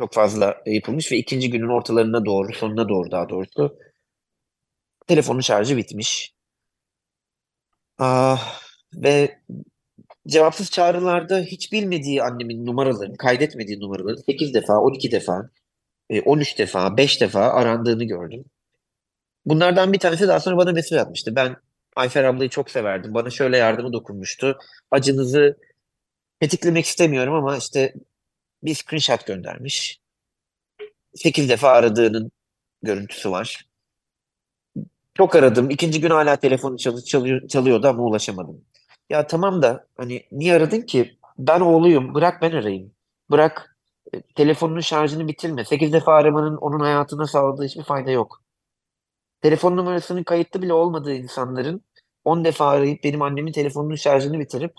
çok 0.00 0.12
fazla 0.12 0.62
yapılmış 0.66 1.12
ve 1.12 1.16
ikinci 1.16 1.50
günün 1.50 1.68
ortalarına 1.68 2.24
doğru, 2.24 2.54
sonuna 2.54 2.88
doğru 2.88 3.10
daha 3.10 3.28
doğrusu 3.28 3.78
telefonun 5.06 5.40
şarjı 5.40 5.76
bitmiş. 5.76 6.34
Ah, 7.98 8.60
ve 8.94 9.38
cevapsız 10.28 10.70
çağrılarda 10.70 11.38
hiç 11.40 11.72
bilmediği 11.72 12.22
annemin 12.22 12.66
numaralarını, 12.66 13.16
kaydetmediği 13.16 13.80
numaraları 13.80 14.16
8 14.18 14.54
defa, 14.54 14.80
12 14.80 15.12
defa, 15.12 15.50
13 16.24 16.58
defa, 16.58 16.96
5 16.96 17.20
defa 17.20 17.40
arandığını 17.40 18.04
gördüm. 18.04 18.44
Bunlardan 19.46 19.92
bir 19.92 19.98
tanesi 19.98 20.28
daha 20.28 20.40
sonra 20.40 20.56
bana 20.56 20.72
mesaj 20.72 20.98
atmıştı. 20.98 21.36
Ben 21.36 21.56
Ayfer 21.96 22.24
ablayı 22.24 22.50
çok 22.50 22.70
severdim. 22.70 23.14
Bana 23.14 23.30
şöyle 23.30 23.56
yardımı 23.56 23.92
dokunmuştu. 23.92 24.58
Acınızı 24.90 25.56
tetiklemek 26.40 26.86
istemiyorum 26.86 27.34
ama 27.34 27.56
işte 27.56 27.94
bir 28.62 28.74
screenshot 28.74 29.26
göndermiş. 29.26 30.00
8 31.14 31.48
defa 31.48 31.68
aradığının 31.68 32.32
görüntüsü 32.82 33.30
var. 33.30 33.66
Çok 35.14 35.36
aradım. 35.36 35.70
İkinci 35.70 36.00
gün 36.00 36.10
hala 36.10 36.36
telefonu 36.36 36.78
çalı 36.78 37.04
çalıyor, 37.04 37.48
çalıyordu 37.48 37.88
ama 37.88 38.02
ulaşamadım. 38.02 38.64
Ya 39.10 39.26
tamam 39.26 39.62
da 39.62 39.86
hani 39.96 40.26
niye 40.32 40.54
aradın 40.54 40.80
ki? 40.80 41.18
Ben 41.38 41.60
oğluyum. 41.60 42.14
Bırak 42.14 42.42
ben 42.42 42.52
arayayım. 42.52 42.92
Bırak 43.30 43.76
e, 44.14 44.22
telefonunun 44.22 44.80
şarjını 44.80 45.28
bitirme. 45.28 45.64
8 45.64 45.92
defa 45.92 46.14
aramanın 46.14 46.56
onun 46.56 46.80
hayatına 46.80 47.26
sağladığı 47.26 47.64
hiçbir 47.64 47.82
fayda 47.82 48.10
yok. 48.10 48.42
Telefon 49.42 49.76
numarasının 49.76 50.22
kayıtlı 50.22 50.62
bile 50.62 50.72
olmadığı 50.72 51.14
insanların 51.14 51.84
10 52.24 52.44
defa 52.44 52.68
arayıp 52.68 53.04
benim 53.04 53.22
annemin 53.22 53.52
telefonunun 53.52 53.94
şarjını 53.94 54.38
bitirip 54.38 54.72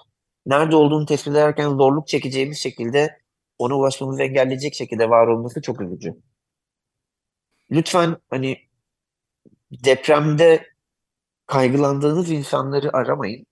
nerede 0.45 0.75
olduğunu 0.75 1.05
tespit 1.05 1.33
ederken 1.33 1.69
zorluk 1.69 2.07
çekeceğimiz 2.07 2.57
şekilde 2.59 3.20
ona 3.61 3.75
ulaşmamızı 3.77 4.23
engelleyecek 4.23 4.73
şekilde 4.75 5.09
var 5.09 5.27
olması 5.27 5.61
çok 5.61 5.81
üzücü. 5.81 6.15
Lütfen 7.71 8.17
hani 8.29 8.57
depremde 9.71 10.67
kaygılandığınız 11.47 12.31
insanları 12.31 12.97
aramayın. 12.97 13.45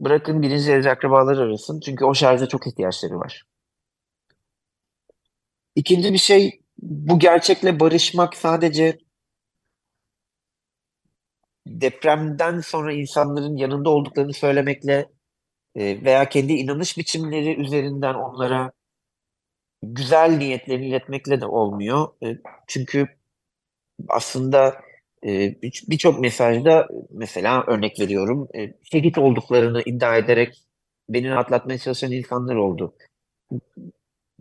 Bırakın 0.00 0.42
birinci 0.42 0.66
derece 0.66 0.90
akrabaları 0.90 1.40
arasın. 1.40 1.80
Çünkü 1.80 2.04
o 2.04 2.14
şarja 2.14 2.48
çok 2.48 2.66
ihtiyaçları 2.66 3.18
var. 3.18 3.42
İkinci 5.74 6.12
bir 6.12 6.18
şey 6.18 6.60
bu 6.78 7.18
gerçekle 7.18 7.80
barışmak 7.80 8.36
sadece 8.36 8.98
depremden 11.66 12.60
sonra 12.60 12.92
insanların 12.92 13.56
yanında 13.56 13.90
olduklarını 13.90 14.32
söylemekle 14.32 15.10
e, 15.74 16.04
veya 16.04 16.28
kendi 16.28 16.52
inanış 16.52 16.98
biçimleri 16.98 17.60
üzerinden 17.60 18.14
onlara 18.14 18.72
güzel 19.82 20.36
niyetlerini 20.36 20.86
iletmekle 20.88 21.40
de 21.40 21.46
olmuyor. 21.46 22.08
E, 22.24 22.38
çünkü 22.66 23.08
aslında 24.08 24.80
e, 25.26 25.54
birçok 25.62 26.20
mesajda 26.20 26.88
mesela 27.10 27.64
örnek 27.66 28.00
veriyorum 28.00 28.48
e, 28.56 28.74
şehit 28.92 29.18
olduklarını 29.18 29.82
iddia 29.86 30.16
ederek 30.16 30.62
beni 31.08 31.30
rahatlatmaya 31.30 31.78
çalışan 31.78 32.12
insanlar 32.12 32.56
oldu. 32.56 32.94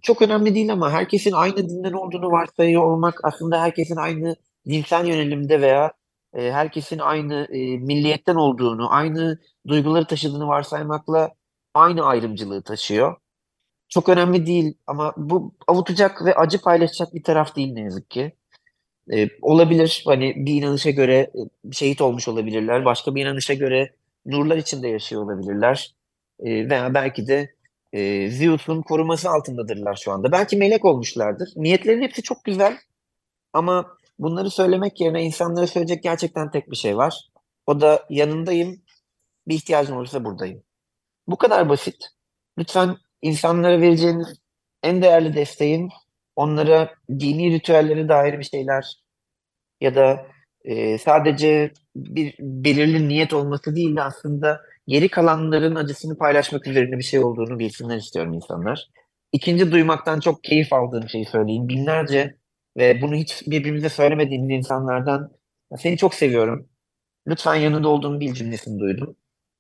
Çok 0.02 0.22
önemli 0.22 0.56
değil 0.56 0.72
ama 0.74 0.92
herkesin 0.92 1.32
aynı 1.32 1.58
dinden 1.70 1.94
olduğunu 1.94 2.32
varsayıyor 2.32 2.84
olmak 2.84 3.20
aslında 3.26 3.62
herkesin 3.62 3.96
aynı 3.96 4.36
dinsel 4.70 5.06
yönelimde 5.08 5.62
veya 5.62 5.92
e, 6.34 6.52
herkesin 6.52 7.00
aynı 7.00 7.48
milliyetten 7.80 8.36
olduğunu, 8.36 8.94
aynı 8.94 9.40
duyguları 9.68 10.08
taşıdığını 10.08 10.48
varsaymakla 10.48 11.32
aynı 11.74 12.06
ayrımcılığı 12.06 12.64
taşıyor. 12.64 13.16
Çok 13.96 14.10
önemli 14.10 14.46
değil 14.46 14.74
ama 14.88 15.14
bu 15.18 15.54
avutacak 15.68 16.26
ve 16.26 16.36
acı 16.36 16.62
paylaşacak 16.62 17.14
bir 17.14 17.24
taraf 17.24 17.56
değil 17.56 17.74
ne 17.74 17.82
yazık 17.82 18.12
ki. 18.12 18.34
E, 19.14 19.30
olabilir 19.42 20.04
hani 20.06 20.34
bir 20.36 20.54
inanışa 20.54 20.90
göre 20.90 21.32
e, 21.68 21.72
şehit 21.72 22.02
olmuş 22.02 22.28
olabilirler. 22.28 22.86
Başka 22.86 23.16
bir 23.16 23.22
inanışa 23.22 23.54
göre 23.54 23.94
nurlar 24.26 24.58
içinde 24.58 24.88
yaşıyor 24.88 25.24
olabilirler. 25.24 25.96
E, 26.40 26.70
veya 26.70 26.94
belki 26.94 27.28
de 27.28 27.56
e, 27.94 28.30
Zeus'un 28.30 28.82
koruması 28.82 29.30
altındadırlar 29.30 29.96
şu 29.96 30.12
anda. 30.12 30.32
Belki 30.32 30.58
melek 30.58 30.86
olmuşlardır. 30.86 31.50
Niyetlerin 31.56 32.02
hepsi 32.02 32.22
çok 32.22 32.44
güzel 32.44 32.78
ama 33.54 33.98
bunları 34.20 34.50
söylemek 34.50 35.02
yerine 35.02 35.24
insanlara 35.24 35.68
söyleyecek 35.68 36.04
gerçekten 36.04 36.52
tek 36.52 36.72
bir 36.72 36.76
şey 36.76 36.98
var. 36.98 37.30
O 37.68 37.82
da 37.82 38.06
yanındayım, 38.10 38.82
bir 39.48 39.56
ihtiyacın 39.56 39.96
olursa 39.96 40.26
buradayım. 40.26 40.64
Bu 41.28 41.36
kadar 41.38 41.70
basit. 41.70 41.96
Lütfen 42.58 42.98
insanlara 43.26 43.82
vereceğiniz 43.82 44.28
en 44.84 45.02
değerli 45.02 45.34
desteğin 45.36 45.90
onlara 46.36 46.94
dini 47.10 47.52
ritüellere 47.52 48.10
dair 48.10 48.40
bir 48.40 48.44
şeyler 48.44 48.86
ya 49.82 49.96
da 49.96 50.28
e, 50.66 50.98
sadece 50.98 51.72
bir 51.96 52.36
belirli 52.40 53.08
niyet 53.08 53.34
olması 53.34 53.76
değil 53.76 53.96
de 53.96 54.02
aslında 54.02 54.62
geri 54.88 55.10
kalanların 55.10 55.76
acısını 55.76 56.18
paylaşmak 56.18 56.68
üzerine 56.68 56.98
bir 56.98 57.04
şey 57.04 57.20
olduğunu 57.20 57.60
bilsinler 57.60 57.98
istiyorum 57.98 58.34
insanlar. 58.34 58.90
İkinci 59.34 59.72
duymaktan 59.72 60.20
çok 60.20 60.44
keyif 60.44 60.74
aldığım 60.74 61.10
şeyi 61.10 61.26
söyleyeyim. 61.26 61.68
Binlerce 61.68 62.36
ve 62.78 63.02
bunu 63.02 63.16
hiç 63.16 63.44
birbirimize 63.48 63.90
söylemediğimiz 63.90 64.50
insanlardan 64.50 65.32
seni 65.78 65.98
çok 65.98 66.14
seviyorum. 66.14 66.70
Lütfen 67.28 67.56
yanında 67.56 67.90
olduğumu 67.90 68.20
bil 68.20 68.34
cümlesini 68.34 68.80
duydum. 68.80 69.16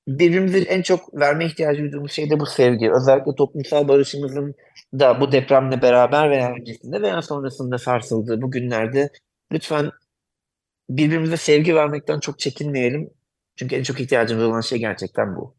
Birbirimize 0.07 0.59
en 0.59 0.81
çok 0.81 1.19
verme 1.19 1.45
ihtiyacı 1.45 1.81
duyduğumuz 1.81 2.11
şey 2.11 2.29
de 2.29 2.39
bu 2.39 2.45
sevgi. 2.45 2.91
Özellikle 2.91 3.35
toplumsal 3.35 3.87
barışımızın 3.87 4.55
da 4.99 5.21
bu 5.21 5.31
depremle 5.31 5.81
beraber 5.81 6.31
veya 6.31 6.51
öncesinde 6.53 7.01
veya 7.01 7.21
sonrasında 7.21 7.77
sarsıldığı 7.77 8.41
bu 8.41 8.51
günlerde 8.51 9.09
lütfen 9.51 9.91
birbirimize 10.89 11.37
sevgi 11.37 11.75
vermekten 11.75 12.19
çok 12.19 12.39
çekinmeyelim. 12.39 13.09
Çünkü 13.55 13.75
en 13.75 13.83
çok 13.83 13.99
ihtiyacımız 13.99 14.43
olan 14.43 14.61
şey 14.61 14.79
gerçekten 14.79 15.35
bu. 15.35 15.55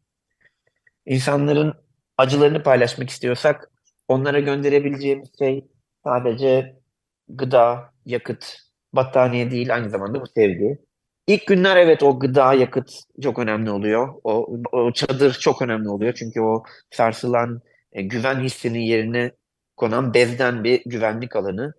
İnsanların 1.05 1.73
acılarını 2.17 2.63
paylaşmak 2.63 3.09
istiyorsak 3.09 3.71
onlara 4.07 4.39
gönderebileceğimiz 4.39 5.29
şey 5.39 5.65
sadece 6.03 6.75
gıda, 7.29 7.93
yakıt, 8.05 8.55
battaniye 8.93 9.51
değil 9.51 9.75
aynı 9.75 9.89
zamanda 9.89 10.21
bu 10.21 10.27
sevgi. 10.35 10.86
İlk 11.27 11.47
günler 11.47 11.77
evet 11.77 12.03
o 12.03 12.19
gıda, 12.19 12.53
yakıt 12.53 12.91
çok 13.23 13.39
önemli 13.39 13.71
oluyor. 13.71 14.13
O, 14.23 14.57
o 14.71 14.91
çadır 14.91 15.33
çok 15.33 15.61
önemli 15.61 15.89
oluyor. 15.89 16.13
Çünkü 16.13 16.41
o 16.41 16.63
sarsılan 16.91 17.61
e, 17.91 18.01
güven 18.01 18.39
hissinin 18.39 18.79
yerine 18.79 19.31
konan 19.77 20.13
bezden 20.13 20.63
bir 20.63 20.81
güvenlik 20.85 21.35
alanı. 21.35 21.73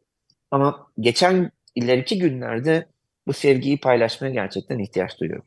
Ama 0.51 0.87
geçen 1.01 1.51
ileriki 1.75 2.19
günlerde 2.19 2.89
bu 3.27 3.33
sevgiyi 3.33 3.81
paylaşmaya 3.81 4.33
gerçekten 4.33 4.79
ihtiyaç 4.79 5.21
duyuyorum. 5.21 5.45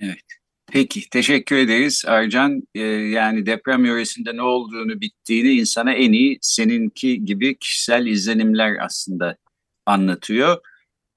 Evet. 0.00 0.24
Peki, 0.72 1.10
teşekkür 1.10 1.56
ederiz 1.56 2.04
Ercan. 2.06 2.62
Ee, 2.74 2.80
yani 2.86 3.46
deprem 3.46 3.84
yöresinde 3.84 4.36
ne 4.36 4.42
olduğunu, 4.42 5.00
bittiğini 5.00 5.50
insana 5.50 5.92
en 5.92 6.12
iyi 6.12 6.38
seninki 6.40 7.24
gibi 7.24 7.58
kişisel 7.58 8.06
izlenimler 8.06 8.76
aslında 8.80 9.36
anlatıyor. 9.86 10.58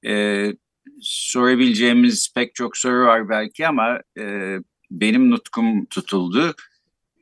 Ee, 0.06 0.54
sorabileceğimiz 1.02 2.34
pek 2.36 2.56
çok 2.56 2.78
soru 2.78 3.06
var 3.06 3.30
belki 3.30 3.68
ama 3.68 4.00
e, 4.20 4.56
benim 4.92 5.32
nutkum 5.32 5.86
tutuldu. 5.86 6.56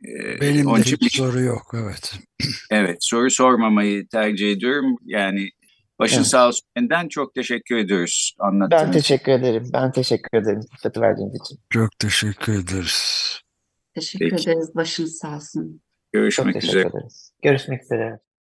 Ee, 0.06 0.41
Benim 0.41 0.67
onun 0.67 0.78
de 0.78 0.82
hiç 0.84 1.17
soru 1.17 1.41
yok, 1.41 1.72
evet. 1.74 2.13
Evet, 2.72 2.98
soru 3.02 3.30
sormamayı 3.32 4.08
tercih 4.08 4.52
ediyorum. 4.52 4.95
Yani 5.06 5.50
başın 6.00 6.17
Evet. 6.17 6.28
sağ 6.28 6.48
olsun. 6.48 6.62
Benden 6.76 7.08
çok 7.08 7.36
teşekkür 7.36 7.78
ediyoruz 7.78 8.36
Ben 8.39 8.45
anlattığınız. 8.48 8.93
teşekkür 8.93 9.32
ederim. 9.32 9.69
Ben 9.74 9.91
teşekkür 9.91 10.38
ederim 10.38 10.62
fırsatı 10.72 11.02
verdiğiniz 11.02 11.41
için. 11.41 11.60
Çok 11.69 12.00
teşekkür 12.00 12.54
ederiz. 12.54 13.39
Teşekkür 13.95 14.30
Peki. 14.30 14.50
ederiz. 14.50 14.76
Başınız 14.76 15.17
sağ 15.17 15.36
olsun. 15.36 15.63
Çok 15.72 16.13
Görüşmek 16.13 16.54
teşekkür 16.54 16.78
üzere. 16.78 16.88
ederiz. 16.89 17.32
Görüşmek 17.43 17.84
üzere. 17.84 18.19